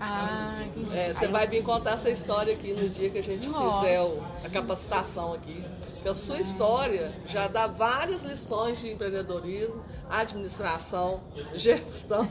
[0.00, 0.96] Ah, entendi.
[0.96, 3.80] É, você vai vir contar essa história aqui no dia que a gente Nossa.
[3.80, 5.64] fizer o- a capacitação aqui.
[5.94, 11.20] Porque a sua história já dá várias lições de empreendedorismo, administração,
[11.54, 12.26] gestão.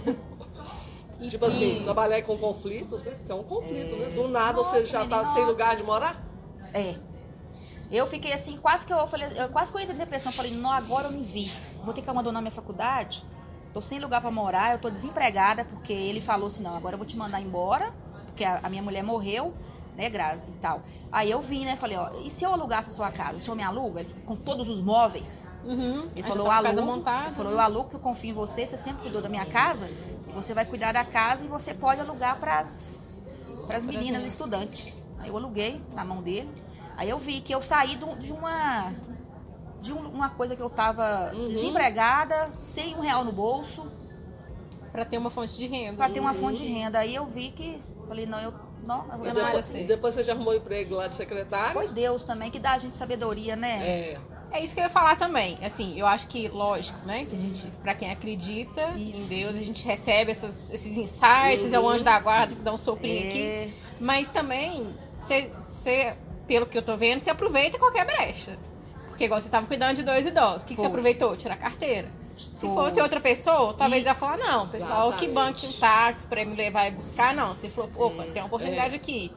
[1.20, 3.12] E- tipo assim, e- trabalhar com conflitos, né?
[3.12, 4.10] Porque é um conflito, né?
[4.12, 6.24] Do nada Nossa, você já tá menina, sem lugar de morar.
[6.74, 6.96] É.
[7.92, 10.32] Eu fiquei assim, quase que eu falei, eu quase que eu entrei em depressão.
[10.32, 11.52] Falei, não, agora eu me vi.
[11.84, 13.26] Vou ter que abandonar minha faculdade.
[13.78, 16.98] Tô sem lugar pra morar, eu tô desempregada, porque ele falou assim, não, agora eu
[16.98, 17.94] vou te mandar embora,
[18.26, 19.54] porque a, a minha mulher morreu,
[19.96, 20.82] né, Grazi e tal.
[21.12, 23.36] Aí eu vim, né, falei, ó, e se eu alugasse a sua casa?
[23.36, 24.00] O senhor me aluga?
[24.02, 25.52] Ele, com todos os móveis?
[25.64, 26.10] Uhum.
[26.16, 26.88] Ele falou, tá eu alugo.
[26.88, 27.26] montada.
[27.28, 29.92] Ele falou, eu alugo porque eu confio em você, você sempre cuidou da minha casa,
[30.28, 33.22] e você vai cuidar da casa e você pode alugar para as
[33.86, 34.30] meninas gente.
[34.32, 34.98] estudantes.
[35.20, 36.50] Aí eu aluguei na mão dele.
[36.98, 38.92] Aí eu vi que eu saí do- de uma
[39.88, 41.40] de um- uma coisa que eu tava Uhum.
[41.40, 43.92] desempregada, sem um real no bolso,
[44.92, 45.98] Pra ter uma fonte de renda.
[45.98, 47.00] para ter uma fonte de renda.
[47.00, 48.54] Aí eu vi que falei, não, eu
[48.86, 49.86] não, eu E depois, assim.
[49.86, 51.72] depois você já arrumou emprego lá de secretária.
[51.74, 53.80] foi Deus também que dá a gente sabedoria, né?
[53.86, 54.18] É.
[54.50, 55.58] É isso que eu ia falar também.
[55.62, 57.26] Assim, eu acho que, lógico, né?
[57.26, 59.24] Que a gente, pra quem acredita Isso.
[59.24, 62.72] em Deus, a gente recebe essas- esses insights, é o anjo da guarda que dá
[62.72, 63.28] um soprinho É.
[63.28, 63.74] aqui.
[64.00, 66.16] Mas também, você,
[66.48, 68.58] pelo que eu tô vendo, você aproveita qualquer brecha.
[69.18, 70.62] Porque igual você tava cuidando de dois idosos.
[70.62, 71.36] O que, que você aproveitou?
[71.36, 72.08] Tirar a carteira.
[72.36, 75.34] Se fosse outra pessoa, talvez E- ia falar, não, pessoal, que Exatamente.
[75.34, 77.34] banque um táxi pra me levar e buscar.
[77.34, 79.34] Não, você falou, opa, tem uma oportunidade aqui.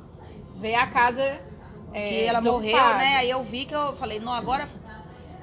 [0.57, 1.23] Ver a casa.
[1.95, 3.17] É, que ela morreu, né?
[3.17, 4.69] Aí eu vi que eu falei, não, agora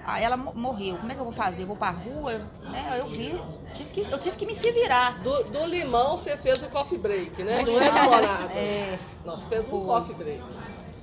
[0.06, 0.97] ah, ela mo- morreu.
[0.97, 1.63] Como é que eu vou fazer?
[1.63, 2.34] Eu vou pra rua?
[2.34, 2.88] Eu, né?
[2.91, 3.41] Aí eu vi,
[3.73, 5.19] tive que, eu tive que me se virar.
[5.23, 7.56] Do, do limão você fez o coffee break, né?
[7.65, 8.54] Não é namorada.
[8.54, 9.00] É.
[9.26, 10.43] Nossa, fez um coffee break.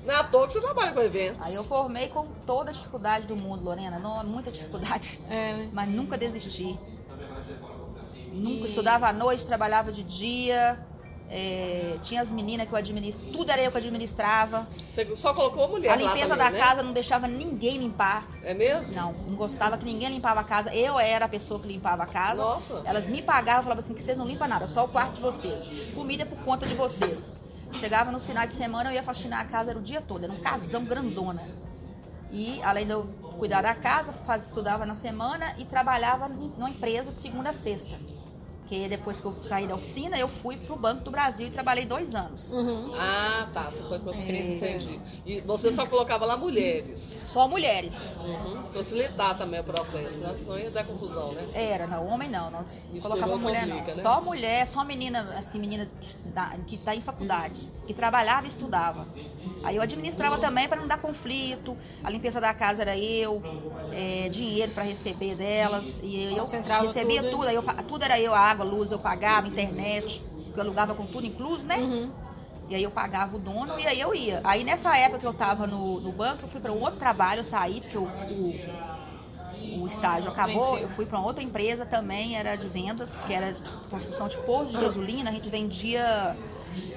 [0.04, 1.46] Na toa que você trabalha com eventos.
[1.46, 3.98] Aí eu formei com toda a dificuldade do mundo, Lorena.
[3.98, 5.20] Não, muita dificuldade.
[5.30, 5.70] É, né?
[5.72, 6.76] Mas nunca desisti.
[8.32, 10.78] Nunca estudava à noite, trabalhava de dia.
[11.30, 13.32] é, tinha as meninas que eu administrava.
[13.32, 14.68] Tudo era eu que administrava.
[14.88, 16.58] Você só colocou a mulher A lá limpeza também, da né?
[16.58, 18.28] casa não deixava ninguém limpar.
[18.42, 18.94] É mesmo?
[18.94, 20.72] Não, não gostava que ninguém limpava a casa.
[20.74, 22.42] Eu era a pessoa que limpava a casa.
[22.42, 22.82] Nossa.
[22.84, 25.72] Elas me pagavam, falavam assim que vocês não limpam nada, só o quarto de vocês.
[25.94, 27.40] Comida é por conta de vocês.
[27.78, 30.32] Chegava nos finais de semana, eu ia faxinar a casa era o dia todo, era
[30.32, 31.42] um casão grandona.
[32.30, 33.04] E além de eu
[33.38, 37.96] cuidar da casa, faz, estudava na semana e trabalhava numa empresa de segunda a sexta.
[38.74, 41.84] Porque depois que eu saí da oficina, eu fui pro Banco do Brasil e trabalhei
[41.84, 42.54] dois anos.
[42.94, 43.62] Ah, tá.
[43.70, 44.14] Você foi pra É.
[44.16, 45.00] oficina, entendi.
[45.24, 47.22] E você só colocava lá mulheres.
[47.24, 48.20] Só mulheres.
[48.24, 48.62] Uhum.
[48.72, 50.32] Facilitar também o processo, né?
[50.36, 51.48] Senão ia dar confusão, né?
[51.54, 53.76] Era, não, homem não, não Misturou, colocava mulher não.
[53.76, 54.02] complica, né?
[54.02, 58.48] Só mulher, só menina, assim, menina que está, que tá em faculdade, que trabalhava e
[58.48, 59.06] estudava.
[59.62, 63.40] Aí eu administrava também para não dar conflito, a limpeza da casa era eu,
[63.92, 68.20] é, dinheiro para receber delas, e eu Concentrava recebia tudo, tudo, aí eu tudo era
[68.20, 70.24] eu, a água, a luz, eu pagava, internet.
[70.52, 71.76] que eu alugava com tudo incluso, né?
[71.76, 72.10] Uhum.
[72.68, 74.40] E aí eu pagava o dono e aí eu ia.
[74.42, 77.40] Aí nessa época que eu tava no, no banco, eu fui para um outro trabalho,
[77.40, 80.78] eu saí, porque o, o, o estágio acabou, Venceu.
[80.78, 84.70] eu fui para outra empresa também, era de vendas, que era de construção de posto
[84.72, 86.36] de gasolina, a gente vendia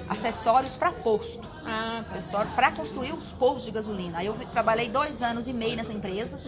[0.08, 1.46] acessórios para posto.
[1.66, 2.04] Ah, tá.
[2.04, 4.18] Acessório para construir os postos de gasolina.
[4.18, 6.38] Aí eu trabalhei dois anos e meio nessa empresa.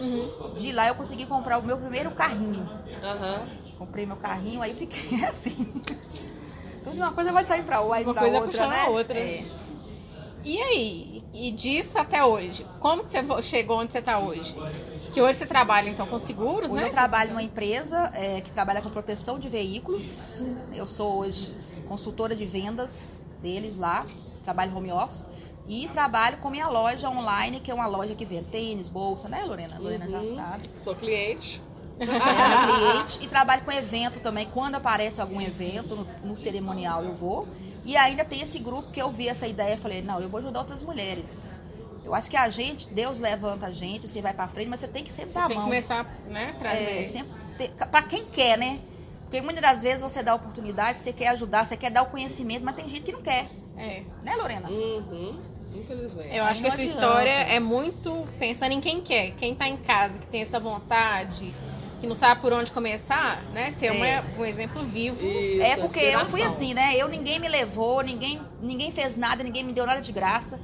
[0.57, 2.67] De lá eu consegui comprar o meu primeiro carrinho.
[3.03, 3.60] Aham.
[3.81, 5.55] Comprei meu carrinho, aí fiquei assim.
[6.83, 8.81] Tudo uma coisa vai sair pra, vai Uma pra coisa outra, né?
[8.83, 9.19] a outra.
[9.19, 9.43] É.
[10.45, 11.23] E aí?
[11.33, 12.63] E disso até hoje?
[12.79, 14.55] Como que você vo- chegou onde você está hoje?
[15.11, 16.89] Que hoje você trabalha, então, com seguros, Hoje né?
[16.89, 20.45] eu trabalho numa empresa é, que trabalha com proteção de veículos.
[20.75, 21.51] Eu sou hoje
[21.87, 24.05] consultora de vendas deles lá,
[24.43, 25.25] trabalho home office.
[25.67, 29.43] E trabalho com minha loja online, que é uma loja que vende tênis, bolsa, né,
[29.43, 29.79] Lorena?
[29.79, 30.63] Lorena já sabe.
[30.75, 31.59] Sou cliente.
[32.01, 33.19] É minha cliente.
[33.21, 34.47] E trabalho com evento também.
[34.47, 37.47] Quando aparece algum evento no, no cerimonial, eu vou.
[37.85, 40.39] E ainda tem esse grupo que eu vi essa ideia e falei, não, eu vou
[40.39, 41.61] ajudar outras mulheres.
[42.03, 44.87] Eu acho que a gente, Deus levanta a gente, você vai pra frente, mas você
[44.87, 45.65] tem que sempre dar a Tem que mão.
[45.65, 46.99] começar, né, trazer.
[46.99, 47.31] É, sempre
[47.91, 48.79] pra quem quer, né?
[49.21, 52.07] Porque muitas das vezes você dá a oportunidade, você quer ajudar, você quer dar o
[52.07, 53.45] conhecimento, mas tem gente que não quer.
[53.77, 54.03] É.
[54.23, 54.67] Né, Lorena?
[54.67, 55.39] Uhum.
[55.75, 56.35] Infelizmente.
[56.35, 59.77] Eu acho que a sua história é muito pensando em quem quer, quem tá em
[59.77, 61.53] casa, que tem essa vontade,
[62.01, 63.69] que não sabe por onde começar, né?
[63.69, 64.19] Você é, É.
[64.21, 65.23] uma- um exemplo vivo.
[65.23, 66.95] Isso, é porque eu fui assim, né?
[66.97, 70.59] Eu ninguém me levou, ninguém, ninguém fez nada, ninguém me deu nada de graça.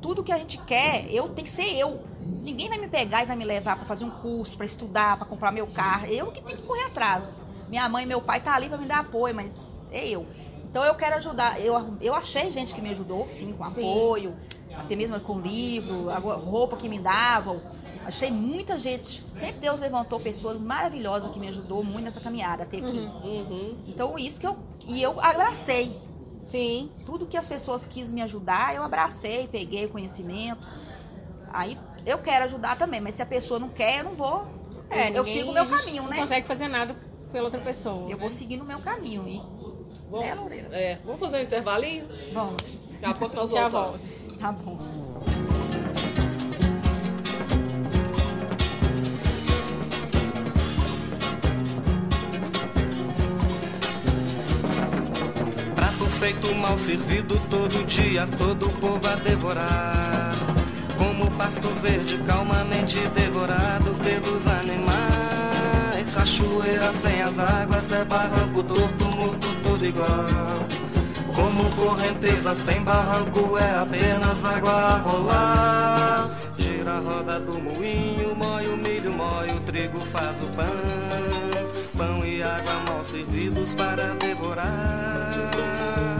[0.00, 2.00] Tudo que a gente quer, eu tenho que ser eu.
[2.42, 5.26] Ninguém vai me pegar e vai me levar para fazer um curso, para estudar, para
[5.26, 6.06] comprar meu carro.
[6.06, 7.44] Eu que tenho que correr atrás.
[7.68, 10.26] Minha mãe e meu pai tá ali para me dar apoio, mas é eu.
[10.64, 11.60] Então eu quero ajudar.
[11.60, 13.80] Eu, eu achei gente que me ajudou, sim, com Sim.
[13.90, 14.34] apoio,
[14.76, 16.06] até mesmo com livro,
[16.38, 17.54] roupa que me davam.
[18.06, 19.04] Achei muita gente.
[19.04, 22.98] Sempre Deus levantou pessoas maravilhosas que me ajudou muito nessa caminhada até aqui.
[23.24, 23.78] Uhum.
[23.86, 24.56] Então, isso que eu.
[24.86, 25.90] E eu abracei.
[26.42, 26.90] Sim.
[27.06, 30.66] Tudo que as pessoas quis me ajudar, eu abracei, peguei o conhecimento.
[31.50, 34.44] Aí eu quero ajudar também, mas se a pessoa não quer, eu não vou.
[34.90, 36.16] É, eu sigo o meu caminho, Não né?
[36.18, 36.94] consegue fazer nada
[37.32, 38.02] pela outra pessoa.
[38.02, 38.16] Eu né?
[38.16, 39.26] vou seguir no meu caminho.
[39.26, 39.42] E
[40.10, 40.68] Vamos, É, Lorena.
[40.72, 42.06] é, vamos fazer um intervalinho?
[42.32, 42.78] vamos.
[43.00, 44.16] Daqui a pouco nós Já voltamos.
[44.38, 45.03] Tá bom.
[56.24, 60.32] Feito mal servido todo dia, todo povo a devorar.
[60.96, 66.14] Como pasto verde calmamente devorado pelos animais.
[66.14, 70.64] Cachoeira sem as águas é barranco torto, morto, tudo igual.
[71.34, 76.30] Como correnteza sem barranco é apenas água a rolar.
[76.56, 80.74] Gira a roda do moinho, mói o milho, mói o trigo, faz o pão.
[81.98, 86.13] Pão e água mal servidos para devorar.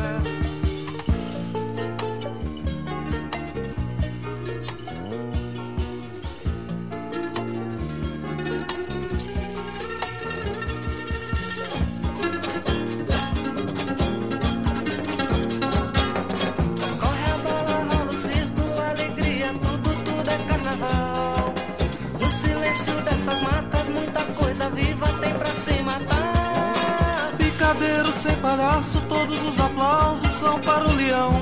[23.24, 27.32] Dessas matas, muita coisa viva tem pra se matar.
[27.38, 31.32] Picadeiro sem palhaço, todos os aplausos são para o leão.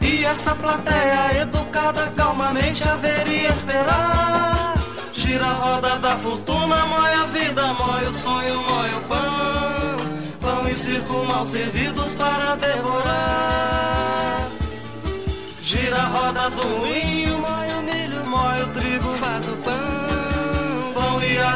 [0.00, 4.74] E essa plateia educada calmamente haveria esperar.
[5.14, 9.96] Gira a roda da fortuna, mói a vida, mói o sonho, mói o pão.
[10.40, 14.48] Pão e circo mal servidos para devorar.
[15.62, 17.57] Gira a roda do moinho, mói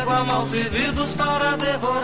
[0.02, 2.02] água mal servidos para devorar.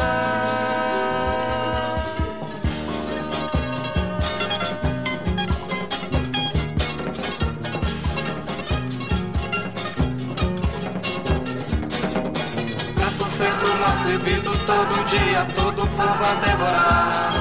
[12.94, 17.32] Prato feito mal servido todo dia, todo povo a devorar.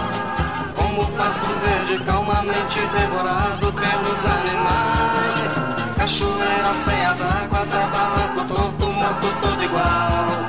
[0.75, 5.86] Como pasto verde calmamente devorado pelos animais.
[6.07, 10.47] Cachoeira sem as águas é barranco torto, morto todo igual.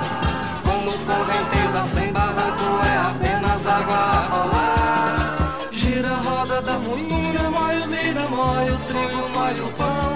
[0.63, 5.69] Como correnteza sem barranco é apenas água a rolar.
[5.73, 10.13] Gira a roda da moinha, mói o milho, mói o trigo, faz o pão.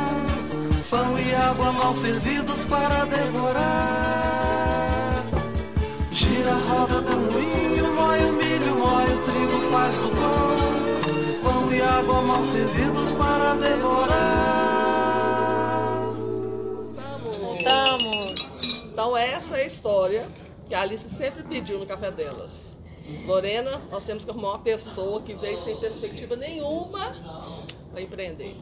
[0.88, 3.64] Pão e água mal servidos para devorar.
[6.12, 11.42] Gira a roda do moinho, mói o milho, mói o trigo, faz o pão.
[11.42, 14.91] Pão e água mal servidos para devorar.
[19.02, 20.24] Então essa é a história
[20.68, 22.72] que a Alice sempre pediu no café delas.
[23.26, 27.12] Lorena, nós temos que arrumar uma pessoa que veio sem perspectiva nenhuma
[27.90, 28.54] para empreender.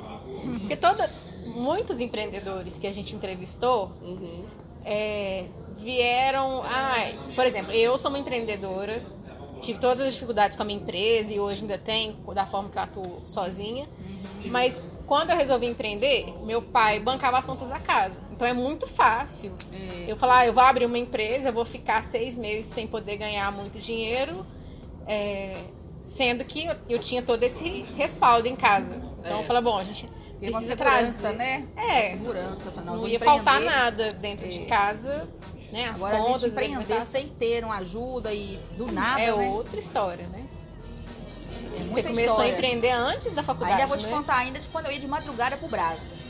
[0.61, 1.11] Porque toda,
[1.45, 4.43] muitos empreendedores que a gente entrevistou Uhum.
[4.87, 5.45] é,
[5.77, 6.63] vieram.
[6.65, 9.05] ai, por exemplo, eu sou uma empreendedora,
[9.61, 12.79] tive todas as dificuldades com a minha empresa e hoje ainda tenho, da forma que
[12.79, 13.89] eu atuo sozinha.
[14.47, 18.21] Mas quando eu resolvi empreender, meu pai bancava as contas da casa.
[18.33, 19.53] Então é muito fácil.
[20.09, 23.17] Eu falar, ah, eu vou abrir uma empresa, eu vou ficar seis meses sem poder
[23.19, 24.45] ganhar muito dinheiro,
[25.07, 25.57] é,
[26.05, 28.95] sendo que eu, eu tinha todo esse respaldo em casa.
[29.19, 30.09] Então eu falei, bom, a gente
[30.41, 31.37] Tem uma segurança, trazer.
[31.37, 31.69] né?
[31.77, 32.01] É.
[32.01, 34.65] Uma segurança não, Não ia faltar nada dentro de É.
[34.65, 35.29] casa,
[35.73, 35.89] né?
[35.89, 39.49] As Agora a contas, gente empreender sem ter uma ajuda e do nada, é né?
[39.49, 40.45] outra história, né?
[41.79, 42.51] É Você começou história.
[42.53, 44.13] a empreender antes da faculdade, Ainda vou te né?
[44.13, 46.25] contar ainda de quando eu ia de madrugada pro Brás.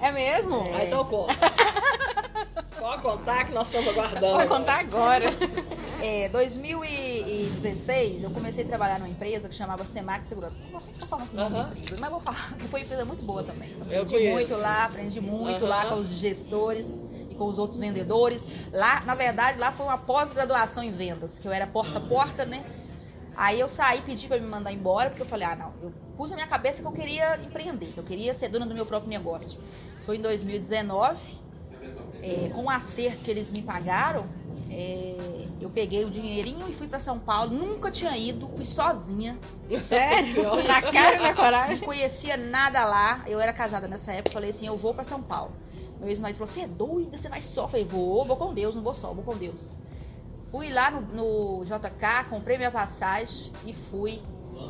[0.00, 0.60] É mesmo?
[0.74, 1.34] Aí então conta.
[2.78, 4.38] Pode contar que nós estamos aguardando.
[4.38, 5.26] Vou contar agora.
[6.00, 10.58] É, 2016, eu comecei a trabalhar numa empresa que chamava Semac Segurança.
[10.70, 11.72] Não nome da Aham.
[11.76, 13.76] empresa, mas vou falar que foi uma empresa muito boa também.
[13.90, 15.88] Eu Aprendi muito lá, aprendi muito lá Aham.
[15.88, 17.00] com os gestores
[17.38, 18.46] com os outros vendedores.
[18.72, 22.44] Lá, na verdade, lá foi uma pós-graduação em vendas, que eu era porta a porta,
[22.44, 22.64] né?
[23.36, 26.30] Aí eu saí, pedi pra me mandar embora, porque eu falei, ah, não, eu pus
[26.30, 29.08] na minha cabeça que eu queria empreender, que eu queria ser dona do meu próprio
[29.08, 29.58] negócio.
[29.96, 31.18] Isso foi em 2019,
[32.20, 34.26] é, com o acerto que eles me pagaram,
[34.70, 37.52] é, eu peguei o dinheirinho e fui pra São Paulo.
[37.54, 39.38] Nunca tinha ido, fui sozinha.
[39.80, 40.42] Sério?
[40.42, 40.68] Nossa.
[40.68, 41.84] Na cara e na Não coragem?
[41.84, 43.22] conhecia nada lá.
[43.26, 44.32] Eu era casada nessa época.
[44.32, 45.52] Falei assim: eu vou pra São Paulo.
[46.00, 47.16] Meu ex-marido falou: você é doida?
[47.16, 47.64] Você vai só?
[47.64, 49.74] Eu falei: vou, vou com Deus, não vou só, vou com Deus.
[50.50, 51.00] Fui lá no,
[51.58, 54.20] no JK, comprei minha passagem e fui.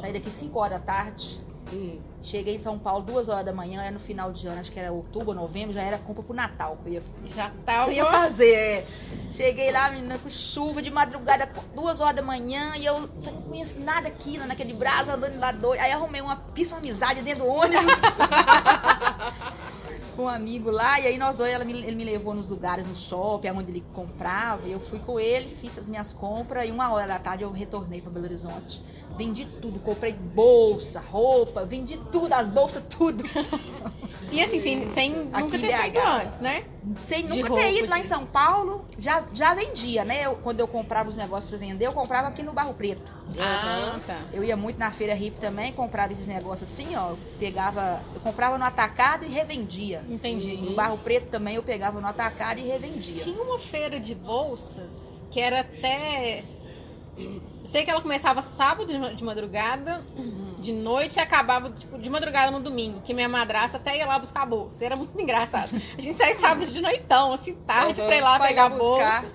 [0.01, 1.41] Saí daqui 5 horas da tarde.
[1.73, 1.99] Hum.
[2.23, 4.81] Cheguei em São Paulo 2 horas da manhã, era no final de ano, acho que
[4.81, 7.88] era outubro, novembro, já era compra pro Natal que eu ia Já que tava.
[7.91, 8.55] eu ia fazer.
[8.55, 8.87] é.
[9.31, 13.43] Cheguei lá, menina, com chuva de madrugada, duas horas da manhã, e eu falei, não
[13.43, 15.81] conheço nada aqui, naquele brasa, andando lá doido.
[15.81, 17.93] Aí arrumei uma, fiz uma amizade dentro do ônibus.
[20.18, 22.92] com um amigo lá, e aí nós dois, me- ele me levou nos lugares, no
[22.94, 26.90] shopping, onde ele comprava, e eu fui com ele, fiz as minhas compras, e uma
[26.92, 28.83] hora da tarde eu retornei para Belo Horizonte.
[29.18, 33.24] Vendi tudo, comprei bolsa, roupa, vendi tudo, as bolsas, tudo.
[34.31, 36.64] E assim, sem, sem nunca ter feito antes, né?
[36.98, 40.26] Sem De nunca ter ido lá em São Paulo, já, já vendia, né?
[40.26, 43.11] Eu- quando eu comprava os negócios para vender, eu comprava aqui no Barro Preto.
[43.38, 44.20] Ah, tá.
[44.31, 47.11] Eu ia muito na feira hippie também, comprava esses negócios assim, ó.
[47.12, 50.04] eu Pegava, eu comprava no atacado e revendia.
[50.07, 50.59] Entendi.
[50.59, 53.14] No Barro Preto também eu pegava no atacado e revendia.
[53.14, 56.42] Tinha uma feira de bolsas que era até.
[57.68, 60.02] Sei que ela começava sábado de madrugada,
[60.59, 64.18] de noite e acabava tipo, de madrugada no domingo, que minha madraça até ia lá
[64.18, 64.87] buscar a bolsa.
[64.87, 65.70] Era muito engraçado.
[65.98, 68.07] A gente saía sábado de noitão, assim, tarde, Uhum.
[68.07, 69.26] pra ir lá Pra pegar a bolsa.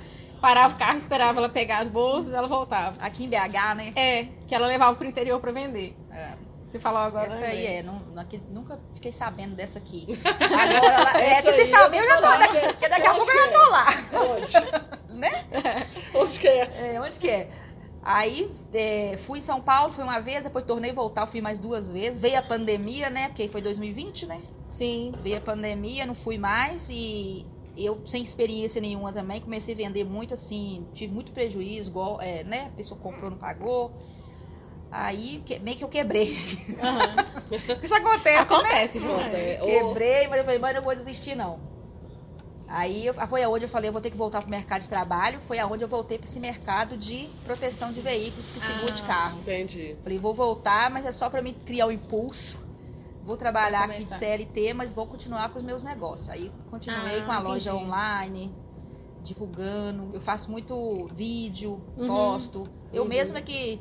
[0.42, 2.98] Parava o carro, esperava ela pegar as bolsas ela voltava.
[3.06, 3.94] Aqui em BH, né?
[3.96, 5.96] É, que ela levava pro interior pra vender.
[6.12, 6.32] É.
[6.66, 7.28] Você falou agora.
[7.28, 10.08] Essa né, aí é, não, não- aqui- nunca fiquei sabendo dessa aqui.
[10.26, 12.68] Agora, é que vocês aí, sabem, eu já tô.
[12.68, 13.86] Porque daqui a pouco eu já tô lá,
[14.34, 15.14] Onde?
[15.20, 15.46] né?
[16.16, 16.82] Onde que é essa?
[16.88, 17.48] É, onde que é?
[18.06, 21.90] Aí é, fui em São Paulo, fui uma vez, depois tornei voltar, fui mais duas
[21.90, 22.20] vezes.
[22.20, 23.30] Veio a pandemia, né?
[23.30, 24.42] Porque foi 2020, né?
[24.72, 25.14] Sim.
[25.24, 27.46] Veio a pandemia, não fui mais e
[27.78, 32.44] eu, sem experiência nenhuma também, comecei a vender muito assim, tive muito prejuízo, igual, é,
[32.44, 32.66] né?
[32.74, 33.92] A pessoa comprou, não pagou.
[34.92, 36.26] Aí que- meio que eu quebrei.
[37.82, 39.08] Isso acontece, Acontece, né?
[39.08, 39.20] viu?
[39.20, 41.60] É, Quebrei, mas eu falei, mãe, não vou desistir, não.
[42.76, 45.40] Aí eu- foi aonde eu falei, eu vou ter que voltar pro mercado de trabalho.
[45.42, 49.06] Foi aonde eu voltei para esse mercado de proteção de veículos, que seguro de Ah.
[49.06, 49.40] carro.
[49.42, 49.96] Entendi.
[50.02, 52.60] Falei, vou voltar, mas é só para mim criar o impulso.
[53.24, 54.06] Vou trabalhar aqui de.
[54.06, 56.30] CLT, mas vou continuar com os meus negócios.
[56.30, 57.86] Aí continuei Ah, com a loja entendi.
[57.86, 58.52] online,
[59.24, 60.10] divulgando.
[60.14, 62.08] Eu faço muito vídeo, Uhum.
[62.08, 62.68] posto.
[62.92, 63.80] Eu mesma que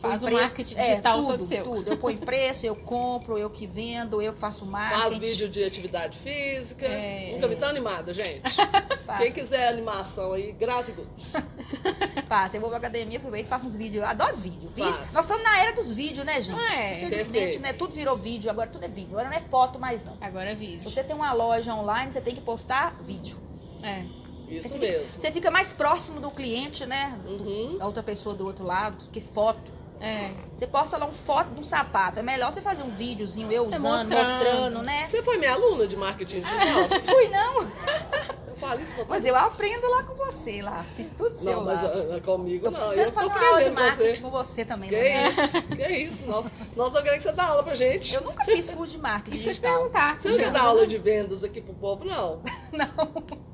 [0.00, 1.64] Faz o marketing digital tudo, todo seu.
[1.64, 1.90] Tudo.
[1.92, 5.00] Eu ponho preço, eu compro, eu que vendo, eu que faço marketing.
[5.00, 6.86] Faz vídeo de atividade física.
[6.86, 7.32] É.
[7.34, 8.42] Nunca vi tão animada, gente.
[9.18, 11.34] Quem quiser animação aí, Grazi Goods.
[12.28, 12.56] Faço.
[12.56, 14.02] Eu vou pra academia, aproveito e faço uns vídeos.
[14.02, 14.68] Eu adoro vídeo.
[14.74, 14.94] vídeo.
[14.94, 15.12] Faz.
[15.12, 16.58] Nós estamos na era dos vídeos, né, gente?
[16.58, 17.04] Ah, é.
[17.04, 17.72] Infelizmente, né?
[17.74, 18.50] Tudo virou vídeo.
[18.50, 19.10] Agora tudo é vídeo.
[19.10, 20.16] Agora não é foto mais, não.
[20.20, 20.82] Agora é vídeo.
[20.82, 23.36] Se você tem uma loja online, você tem que postar vídeo.
[23.82, 24.04] É.
[24.48, 24.98] Isso você mesmo.
[25.00, 27.18] Fica, você fica mais próximo do cliente, né?
[27.26, 27.78] Uhum.
[27.78, 29.60] Da outra pessoa do outro lado, do que foto.
[30.02, 30.30] É.
[30.52, 32.18] Você posta lá uma foto de um sapato.
[32.18, 34.18] É melhor você fazer um videozinho eu Você usando, mostrando.
[34.28, 35.04] mostrando, né?
[35.06, 36.88] Você foi minha aluna de marketing digital?
[37.06, 37.62] Fui, não.
[38.48, 40.80] Eu falo isso com Mas eu aprendo lá com você, lá.
[40.80, 41.88] Assisto tudo seu Não, mas lá.
[41.90, 42.78] ah, ah, comigo Tô não.
[42.78, 44.20] precisando Eu tô fazer uma aula de marketing você.
[44.22, 45.28] com você também, Que né?
[45.32, 45.62] isso?
[45.62, 46.26] Que isso?
[46.26, 46.46] Nós,
[46.76, 48.12] nós não queremos que você dá aula pra gente.
[48.14, 49.76] Eu nunca fiz curso de marketing Isso que eu te digital.
[49.78, 50.18] perguntar.
[50.18, 52.42] Você não quer dar aula de vendas aqui pro povo, não?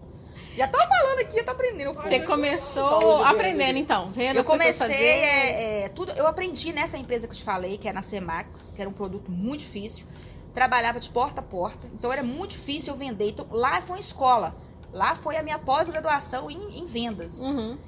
[0.58, 1.94] Já tô falando aqui, eu tô aprendendo.
[1.94, 5.04] Você começou aprendendo, então, vendo Eu as pessoas comecei, fazer.
[5.04, 8.72] é, é, tudo, eu aprendi nessa empresa que eu te falei, que é na Cemax,
[8.74, 10.04] que era um produto muito difícil.
[10.52, 13.28] Trabalhava de porta a porta, então era muito difícil eu vender.
[13.28, 14.52] Então, lá foi uma escola.
[14.92, 17.38] Lá foi a minha pós-graduação em, em vendas.
[17.38, 17.78] Uhum.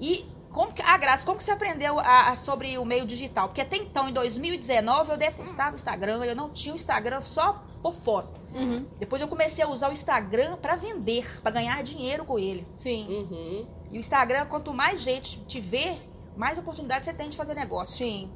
[0.00, 0.24] E
[0.58, 3.46] como que, a Graça, como que você aprendeu a- a- sobre o meio digital?
[3.46, 7.62] Porque até então, em 2019, eu depostava o Instagram, eu não tinha o Instagram só
[7.80, 8.40] por foto.
[8.52, 8.84] Uhum.
[8.98, 12.66] Depois eu comecei a usar o Instagram para vender, para ganhar dinheiro com ele.
[12.76, 13.06] Sim.
[13.08, 13.66] Uhum.
[13.92, 15.96] E o Instagram, quanto mais gente te vê,
[16.36, 17.94] mais oportunidade você tem de fazer negócio.
[17.96, 18.28] Sim.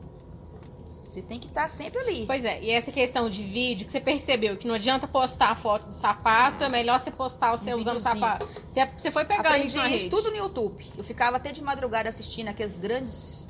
[0.93, 2.27] Você tem que estar sempre ali.
[2.27, 5.55] Pois é, e essa questão de vídeo, que você percebeu que não adianta postar a
[5.55, 8.47] foto do sapato, é melhor você postar você Um usando sapato.
[8.67, 10.11] Você, você foi pegando Aprendi isso na isso rede.
[10.11, 10.85] tudo no YouTube.
[10.97, 13.49] Eu ficava até de madrugada assistindo aqueles grandes,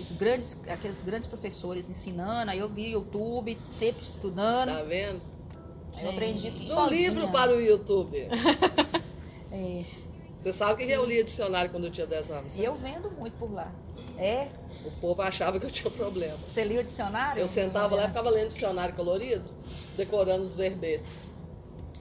[0.00, 2.50] os grandes, aqueles grandes professores ensinando.
[2.50, 4.68] Aí eu vi YouTube, sempre estudando.
[4.70, 5.20] Tá vendo?
[5.96, 6.90] Aí eu aprendi tudo Do sozinha.
[7.10, 8.28] livro para o YouTube.
[9.52, 9.84] É,
[10.42, 12.56] Você sabe o que eu lia dicionário quando eu tinha 10 anos?
[12.56, 12.66] e né?
[12.66, 13.70] eu vendo muito por lá.
[14.18, 14.48] É?
[14.84, 16.36] O povo achava que eu tinha problema.
[16.48, 17.40] Você lia o dicionário?
[17.40, 19.44] Eu sentava lá e ficava lendo dicionário colorido,
[19.96, 21.28] decorando os verbetes.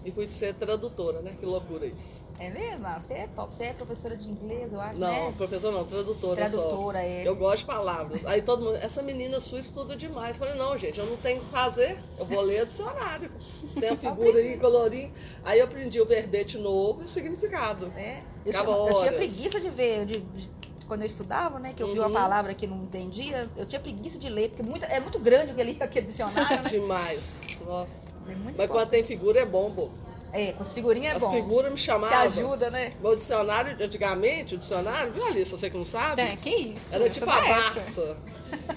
[0.06, 1.34] E fui ser tradutora, né?
[1.40, 2.22] Que loucura isso.
[2.38, 2.80] É mesmo?
[2.80, 3.56] Não, você é top.
[3.56, 5.34] Você é professora de inglês, eu acho, Não, né?
[5.38, 6.58] professor não, tradutora, só.
[6.62, 7.26] Tradutora, é.
[7.26, 8.26] Eu gosto de palavras.
[8.26, 10.36] Aí todo mundo, essa menina sua estuda demais.
[10.36, 13.32] Eu falei, não, gente, eu não tenho o que fazer, eu vou ler dicionário.
[13.80, 15.10] Tem a figura aí, colorinho.
[15.46, 17.86] Aí eu aprendi o verbete novo e o significado.
[17.96, 18.22] É.
[18.46, 19.16] Eu, tinha, Ficava eu tinha horas.
[19.16, 20.50] preguiça de ver, de- de-
[20.88, 21.74] quando eu estudava, né?
[21.76, 22.14] Que eu vi uma Uhum.
[22.14, 26.06] palavra que não entendia, eu tinha preguiça de ler, porque é muito grande aquele, aquele
[26.08, 26.70] dicionário, né?
[26.72, 27.60] Demais.
[27.66, 28.12] Nossa.
[28.28, 28.68] É Mas bom.
[28.68, 29.90] quando tem figura é bom, pô.
[30.36, 31.30] É, com as figurinhas é As bom.
[31.30, 32.18] figuras me Te chamavam.
[32.22, 32.90] ajuda, né?
[33.02, 36.22] Meu dicionário, antigamente, o dicionário, viu ali, se você que não sabe?
[36.24, 36.96] É, que isso.
[36.96, 37.40] Era eu tipo a.
[37.40, 38.18] Barça.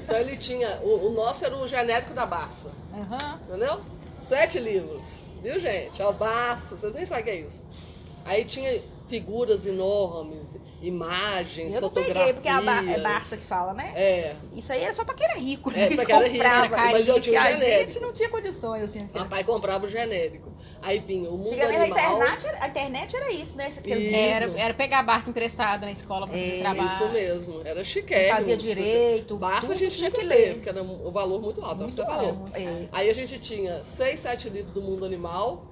[0.04, 0.80] Então ele tinha.
[0.82, 2.70] O, o nosso era o genérico da Barça.
[2.92, 3.40] Aham.
[3.48, 3.80] Entendeu?
[4.18, 5.24] Sete livros.
[5.42, 6.02] Viu, gente?
[6.02, 7.64] A Barça, vocês nem sabem o que é isso.
[8.26, 12.18] Aí tinha figuras enormes, imagens, Eu fotografias.
[12.18, 13.92] peguei, porque é a é Barça que fala, né?
[13.94, 14.34] É.
[14.52, 15.86] Isso aí era só pra quem era rico, É, né?
[15.94, 16.74] pra que quem era rico, comprava.
[16.76, 16.92] era.
[16.92, 17.90] Mas eu tinha o Porque a genérico.
[17.92, 19.06] gente não tinha condições, assim.
[19.06, 20.50] Papai comprava o genérico.
[20.82, 22.16] Aí vinha o mundo Antigamente a animal.
[22.16, 23.68] internet, era, a internet era isso, né?
[23.68, 23.80] Isso.
[23.86, 26.88] Era, era pegar a Barça emprestada na escola pra fazer É, trabalho.
[26.88, 28.36] Isso mesmo, era chiquérrimo.
[28.36, 30.54] Fazia direito, Basta a gente tinha que ler.
[30.54, 32.30] porque era um valor muito alto, é o que você Muito falou.
[32.30, 32.88] alto, é.
[32.92, 35.64] Aí a gente tinha seis, sete livros do mundo animal,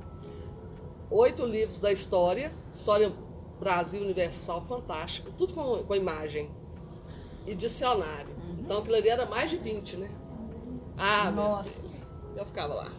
[1.11, 3.13] oito livros da história, história
[3.65, 6.51] Brasil Universal, fantástico, tudo com, com imagem.
[7.47, 8.31] E dicionário.
[8.37, 8.57] Uhum.
[8.61, 10.11] Então aquilo ali era mais de 20, né?
[10.97, 11.93] Ah, Nossa.
[12.37, 12.93] Eu ficava lá.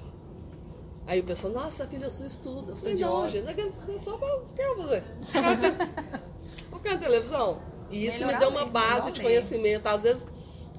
[1.07, 2.71] Aí o pessoal, nossa, filha sua estuda.
[2.71, 4.27] Eu falei, não, gente, não é que é só pra.
[4.75, 5.03] Fazer?
[6.69, 7.59] Vou ficar na televisão.
[7.91, 9.87] E isso me Melhorar deu uma base de conhecimento.
[9.87, 10.25] Às vezes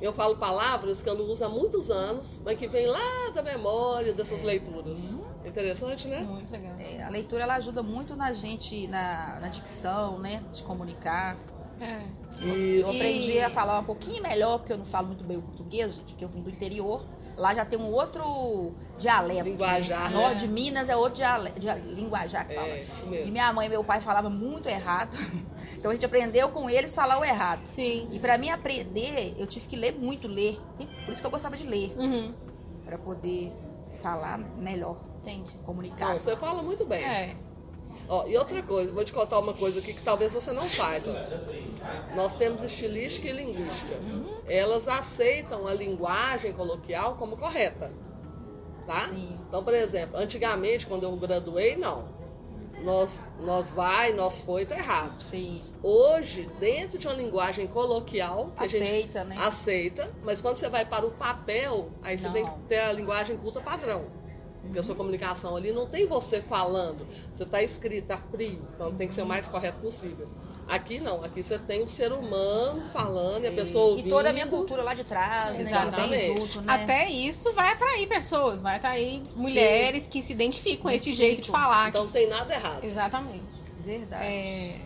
[0.01, 3.42] eu falo palavras que eu não uso há muitos anos, mas que vem lá da
[3.42, 5.14] memória dessas leituras.
[5.14, 5.24] Uhum.
[5.47, 6.20] Interessante, né?
[6.20, 6.74] Muito legal.
[6.78, 10.42] É, a leitura ela ajuda muito na gente, na, na dicção, né?
[10.53, 11.36] De comunicar.
[11.80, 12.01] É.
[12.40, 12.90] Eu Isso.
[12.90, 16.12] aprendi a falar um pouquinho melhor, porque eu não falo muito bem o português, gente,
[16.12, 17.03] porque eu vim do interior.
[17.37, 19.45] Lá já tem um outro dialeto.
[19.45, 20.34] Linguajar, Norte né?
[20.41, 22.68] de Minas é outro dialeto, dia- linguajar que É, fala.
[22.78, 23.28] isso mesmo.
[23.28, 25.16] E minha mãe e meu pai falavam muito errado.
[25.76, 27.61] Então a gente aprendeu com eles falar o errado.
[27.68, 28.09] Sim.
[28.11, 30.59] E pra mim aprender, eu tive que ler muito, ler.
[31.05, 32.32] Por isso que eu gostava de ler, Uhum.
[32.84, 33.53] Pra poder
[34.03, 35.53] falar melhor, Entendi.
[35.64, 36.09] comunicar.
[36.09, 37.05] Não, você fala muito bem.
[37.05, 37.37] É.
[38.09, 41.12] Ó, e outra coisa, vou te contar uma coisa aqui que talvez você não saiba.
[42.14, 43.94] Nós temos estilística e linguística.
[44.46, 47.90] Elas aceitam a linguagem coloquial como correta.
[48.86, 49.09] Tá?
[49.09, 49.36] Sim.
[49.48, 52.14] Então, por exemplo, antigamente, quando eu graduei, não.
[52.84, 55.20] Nós, nós vai, nós foi, tá errado.
[55.20, 55.62] Sim.
[55.82, 59.36] Hoje, dentro de uma linguagem coloquial, Aceita, né?
[59.40, 62.34] aceita, mas quando você vai para o papel, aí você Não.
[62.34, 64.04] tem que ter a linguagem culta padrão.
[64.66, 68.92] Porque a sua comunicação ali não tem você falando, você está escrito, tá frio, então
[68.94, 70.28] tem que ser o mais correto possível.
[70.68, 74.08] Aqui não, aqui você tem o ser humano falando e a pessoa ouvindo.
[74.08, 75.60] E toda a minha cultura lá de trás, né?
[75.60, 76.08] Exatamente.
[76.10, 76.72] Que vem junto, né?
[76.74, 81.50] Até isso vai atrair pessoas, vai atrair mulheres que se identificam com esse jeito de
[81.50, 81.90] falar.
[81.90, 82.82] Então não tem nada errado.
[82.82, 83.44] Exatamente.
[83.84, 84.24] Verdade.
[84.24, 84.80] É,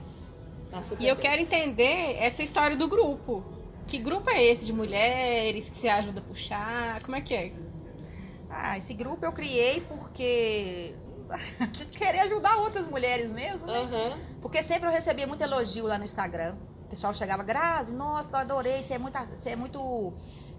[0.70, 1.22] Tá super E eu bem.
[1.22, 3.42] quero entender essa história do grupo.
[3.86, 7.02] Que grupo é esse de mulheres que se ajuda a puxar?
[7.02, 7.52] Como é que é?
[8.51, 10.94] Ah, esse grupo eu criei porque
[11.72, 13.78] de querer ajudar outras mulheres mesmo, né?
[13.78, 14.18] Aham.
[14.42, 16.57] Porque sempre eu recebia muito elogio lá no Instagram.
[16.84, 20.12] O pessoal chegava, Grazi, nossa, eu adorei, você é muito, você é muito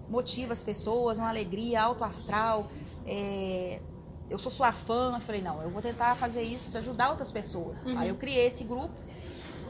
[0.08, 2.68] motiva as pessoas, uma alegria, alto astral.
[3.06, 3.82] é,
[4.30, 5.14] eu sou sua fã.
[5.14, 7.86] Eu falei, não, eu vou tentar fazer isso, ajudar outras pessoas.
[7.98, 8.94] Aí eu criei esse grupo.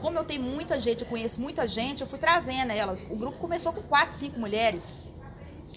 [0.00, 3.04] Como eu tenho muita gente, eu conheço muita gente, eu fui trazendo elas.
[3.10, 5.10] O grupo começou com quatro, cinco mulheres.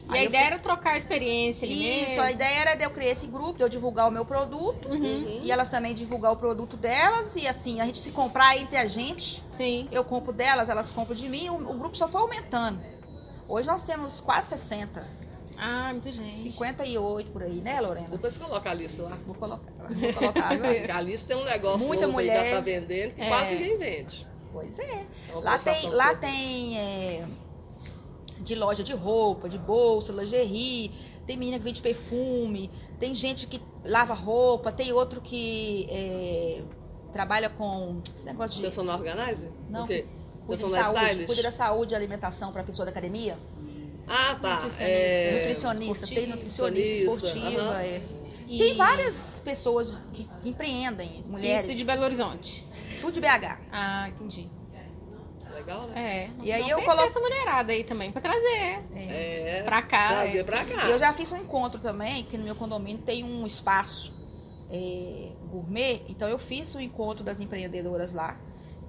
[0.08, 2.24] E Aí a ideia fui- era trocar a experiência ali Isso, mesmo.
[2.24, 5.40] a ideia era de eu criar esse grupo, de eu divulgar o meu produto Uhum.
[5.42, 8.86] e elas também divulgar o produto delas e assim, a gente se comprar entre a
[8.88, 9.88] gente, Sim.
[9.92, 12.80] eu compro delas, elas compram de mim, o, o grupo só foi aumentando.
[13.48, 15.06] Hoje nós temos quase 60,
[15.58, 16.36] Ah, muita gente.
[16.36, 18.10] 58 por aí, né, Lorena?
[18.10, 19.18] Depois coloca a Alice lá.
[19.26, 20.50] Vou colocar, vou colocar?
[20.60, 22.48] Porque a Alice tem um negócio Muita novo aí que mulher.
[22.52, 23.28] ela tá vendendo que É.
[23.30, 24.28] quase ninguém vende.
[24.52, 25.06] Pois é.
[25.32, 27.24] uma Lá tem, lá tem é,
[28.46, 30.92] de loja de roupa, de bolsa, lingerie,
[31.28, 32.70] tem menina que vende perfume,
[33.00, 36.62] tem gente que lava roupa, tem outro que é,
[37.12, 38.62] trabalha com esse negócio de.
[38.62, 39.52] Personal organizer?
[39.70, 40.06] Não, O quê?
[40.46, 43.38] cuida de Personal saúde, cuida da saúde e alimentação para pessoa da academia.
[44.08, 44.56] Ah, tá.
[44.58, 44.88] Nutricionista.
[44.88, 47.62] É, nutricionista, tem nutricionista esportiva.
[47.62, 47.82] aham.
[47.82, 48.02] é.
[48.48, 52.64] E- Tem várias pessoas que, que empreendem, mulheres, Isso de Belo Horizonte.
[53.02, 53.58] tudo de BH.
[53.72, 54.48] Ah, entendi.
[55.56, 56.30] Legal, né?
[56.42, 56.46] É.
[56.46, 58.80] E aí eu conhecer colo- essa mulherada aí também pra trazer.
[58.96, 59.62] É.
[59.64, 60.44] Pra cá, Trazer é.
[60.44, 60.86] pra cá.
[60.88, 64.14] E eu já fiz um encontro também, que no meu condomínio tem um espaço
[64.70, 66.02] é, gourmet.
[66.10, 68.38] Então eu fiz o encontro das empreendedoras lá.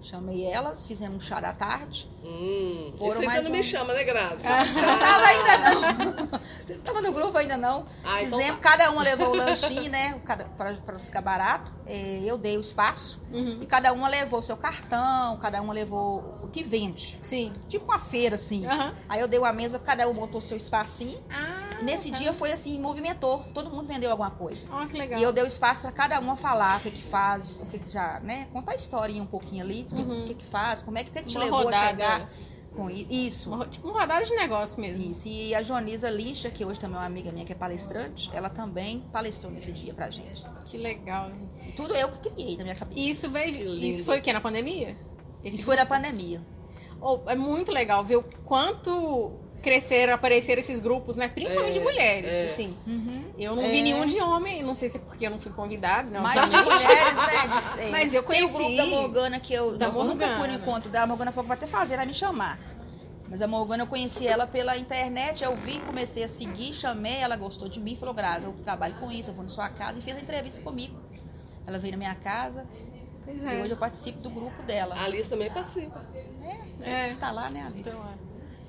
[0.02, 2.08] Chamei elas, fizemos um chá da tarde.
[2.24, 4.46] Hum, Foram aí você mais não um- me chama, né, Graça?
[4.48, 6.40] Você não tava ainda não.
[6.64, 7.84] Você não tava no grupo ainda não.
[8.04, 8.70] Ah, então Fizemos, tá.
[8.70, 10.20] cada uma levou o lanchinho, né?
[10.56, 11.72] Pra ficar barato.
[11.86, 13.20] É, eu dei o espaço.
[13.32, 13.58] Uhum.
[13.60, 17.16] E cada uma levou o seu cartão, cada uma levou o que vende.
[17.22, 17.52] Sim.
[17.68, 18.64] Tipo uma feira, assim.
[18.66, 18.94] Aham.
[19.08, 21.18] Aí eu dei uma mesa, cada um montou o seu espacinho.
[21.30, 22.16] Ah, E nesse tá.
[22.18, 23.38] dia foi assim, movimentou.
[23.54, 24.66] Todo mundo vendeu alguma coisa.
[24.70, 25.20] Ó, que legal.
[25.20, 27.78] E eu dei o espaço para cada uma falar o que que faz, o que
[27.78, 28.48] que já, né?
[28.52, 31.10] Contar a historinha um pouquinho ali, o que, o que que faz, como é que,
[31.10, 31.42] o que, te Uhum.
[31.42, 31.86] Uma levou rodada.
[31.86, 32.30] a chegar
[32.74, 33.50] com i- isso.
[33.50, 35.10] Uma Tipo uma rodada de negócio mesmo.
[35.10, 35.26] Isso.
[35.28, 38.50] E a Jonisa Lincha, que hoje também é uma amiga minha que é palestrante, ela
[38.50, 40.44] também palestrou nesse dia pra gente.
[40.64, 41.30] Que legal.
[41.66, 42.98] E tudo eu que criei na minha cabeça.
[43.00, 43.74] E isso veio.
[43.78, 44.32] Isso foi o quê?
[44.32, 44.94] Na pandemia?
[45.42, 46.40] Esse Isso foi na pandemia.
[47.00, 49.32] Oh, é muito legal ver o quanto
[49.66, 51.26] cresceram, apareceram esses grupos, né?
[51.26, 52.44] Principalmente de mulheres, é.
[52.44, 52.76] assim.
[52.86, 53.24] Uhum.
[53.36, 56.08] Eu não vi nenhum de homem, não sei se é porque eu não fui convidada,
[56.08, 56.22] não.
[56.22, 57.86] Mais de mulheres, né?
[57.86, 57.90] é.
[57.90, 60.38] Mas eu Tem o grupo conheci da Morgana que eu, da eu nunca fui no
[60.38, 60.54] Morgana.
[60.54, 61.04] encontro dela.
[61.04, 62.60] A Morgana falou que vai até fazer, vai me chamar.
[63.28, 67.34] Mas a Morgana eu conheci ela pela internet, eu vi, comecei a seguir, chamei, ela
[67.34, 70.02] gostou de mim, falou, Graça, eu trabalho com isso, eu vou na sua casa e
[70.02, 70.96] fez a entrevista comigo.
[71.66, 72.64] Ela veio na minha casa
[73.24, 73.60] Pois e é.
[73.60, 74.94] hoje eu participo do grupo dela.
[74.94, 76.00] A Alice também participa.
[76.80, 77.10] É.
[77.10, 77.80] Você tá lá, né, Alice?
[77.80, 78.25] Então, é.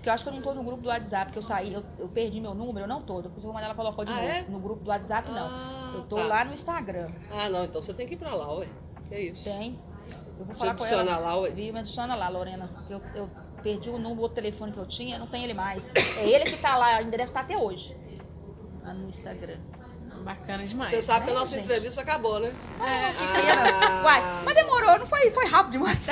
[0.07, 1.83] Porque eu acho que eu não tô no grupo do WhatsApp, que eu saí, eu,
[1.99, 3.21] eu perdi meu número, eu não tô.
[3.21, 4.27] Depois eu vou mandar ela colocar de Ah, novo.
[4.27, 4.41] é?
[4.43, 5.49] No grupo do WhatsApp, não.
[5.51, 6.23] Ah, eu tô tá.
[6.23, 7.03] lá no Instagram.
[7.29, 8.67] Ah, não, então você tem que ir pra lá, ué.
[9.09, 9.43] Que é isso?
[9.43, 9.75] Tem.
[10.39, 11.19] Eu vou falar com adiciona ela.
[11.19, 11.49] lá, ué.
[11.49, 12.69] Vi, me adiciona lá, Lorena.
[12.73, 13.29] porque Eu, eu
[13.61, 15.91] perdi o número, o outro telefone que eu tinha, não tem ele mais.
[16.17, 17.93] É ele que tá lá, ainda deve estar até hoje.
[18.83, 19.57] Lá no Instagram.
[20.27, 20.89] Bacana demais.
[20.89, 21.63] Você sabe que a É, nossa gente.
[21.63, 22.51] entrevista acabou, né?
[22.81, 23.13] É.
[23.13, 24.03] Que pena.
[24.03, 26.07] Uai, mas demorou, não foi, foi rápido demais.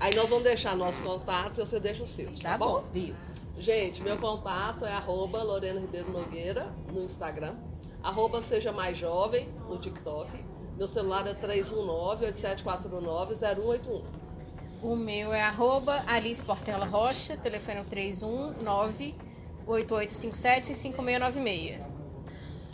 [0.00, 2.80] Aí nós vamos deixar nossos contatos e você deixa os seus, tá, Tá bom?
[2.80, 3.14] bom, viu?
[3.58, 7.54] Gente, meu contato é arroba Lorena Ribeiro Nogueira no Instagram,
[8.02, 10.30] arroba Seja Mais Jovem no TikTok.
[10.76, 14.02] Meu celular é 319-8749-0181.
[14.82, 17.84] O meu é arroba Alice Portela Rocha, telefone é o
[19.66, 21.93] 319-8857-5696.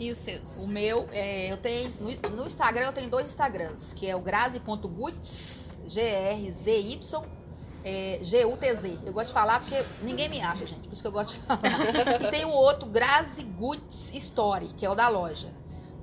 [0.01, 0.57] E os seus?
[0.63, 1.93] O meu, é, eu tenho.
[1.99, 7.23] No, no Instagram eu tenho dois Instagrams, que é o grazi.guts, G-R-Z-Y,
[7.83, 8.97] é, G-U-T-Z.
[9.05, 10.87] Eu gosto de falar porque ninguém me acha, gente.
[10.87, 11.61] Por isso que eu gosto de falar.
[12.19, 15.53] e tem o outro, Grazi Guts Story, que é o da loja.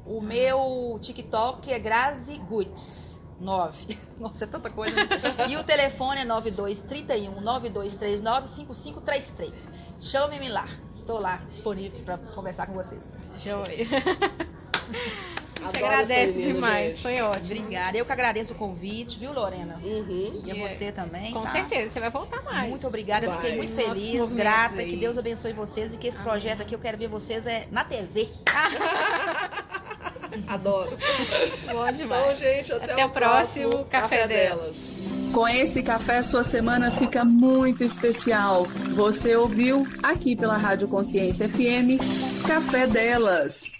[0.07, 3.21] O meu TikTok é Grazi Guts.
[3.41, 3.99] 9.
[4.19, 4.95] Nossa, é tanta coisa.
[4.97, 5.09] né?
[5.49, 9.71] E o telefone é 9231 9239 5533.
[10.01, 10.67] Chame-me lá.
[10.95, 13.17] Estou lá, disponível para conversar com vocês.
[13.37, 13.87] Joia.
[15.61, 17.03] A gente Adoro agradece demais, gente.
[17.03, 17.61] foi ótimo.
[17.61, 17.99] Obrigada.
[17.99, 19.81] Eu que agradeço o convite, viu, Lorena?
[19.83, 20.43] Uhum.
[20.45, 21.33] E a você também.
[21.33, 21.51] Com tá?
[21.51, 22.71] certeza, você vai voltar mais.
[22.71, 23.59] Muito obrigada, eu fiquei Vai.
[23.59, 24.79] muito Nossos feliz, grata.
[24.79, 24.89] aí.
[24.89, 27.85] Que Deus abençoe vocês e que esse projeto aqui eu quero ver vocês é na
[27.85, 28.29] TV.
[30.47, 30.97] Adoro.
[31.71, 32.23] Bom demais.
[32.23, 34.59] Então, gente, até, o próximo Café, delas.
[34.59, 35.09] delas.
[35.33, 38.65] Com esse café, sua semana fica muito especial.
[38.95, 42.01] Você ouviu aqui pela Rádio Consciência FM
[42.47, 43.73] Café Delas.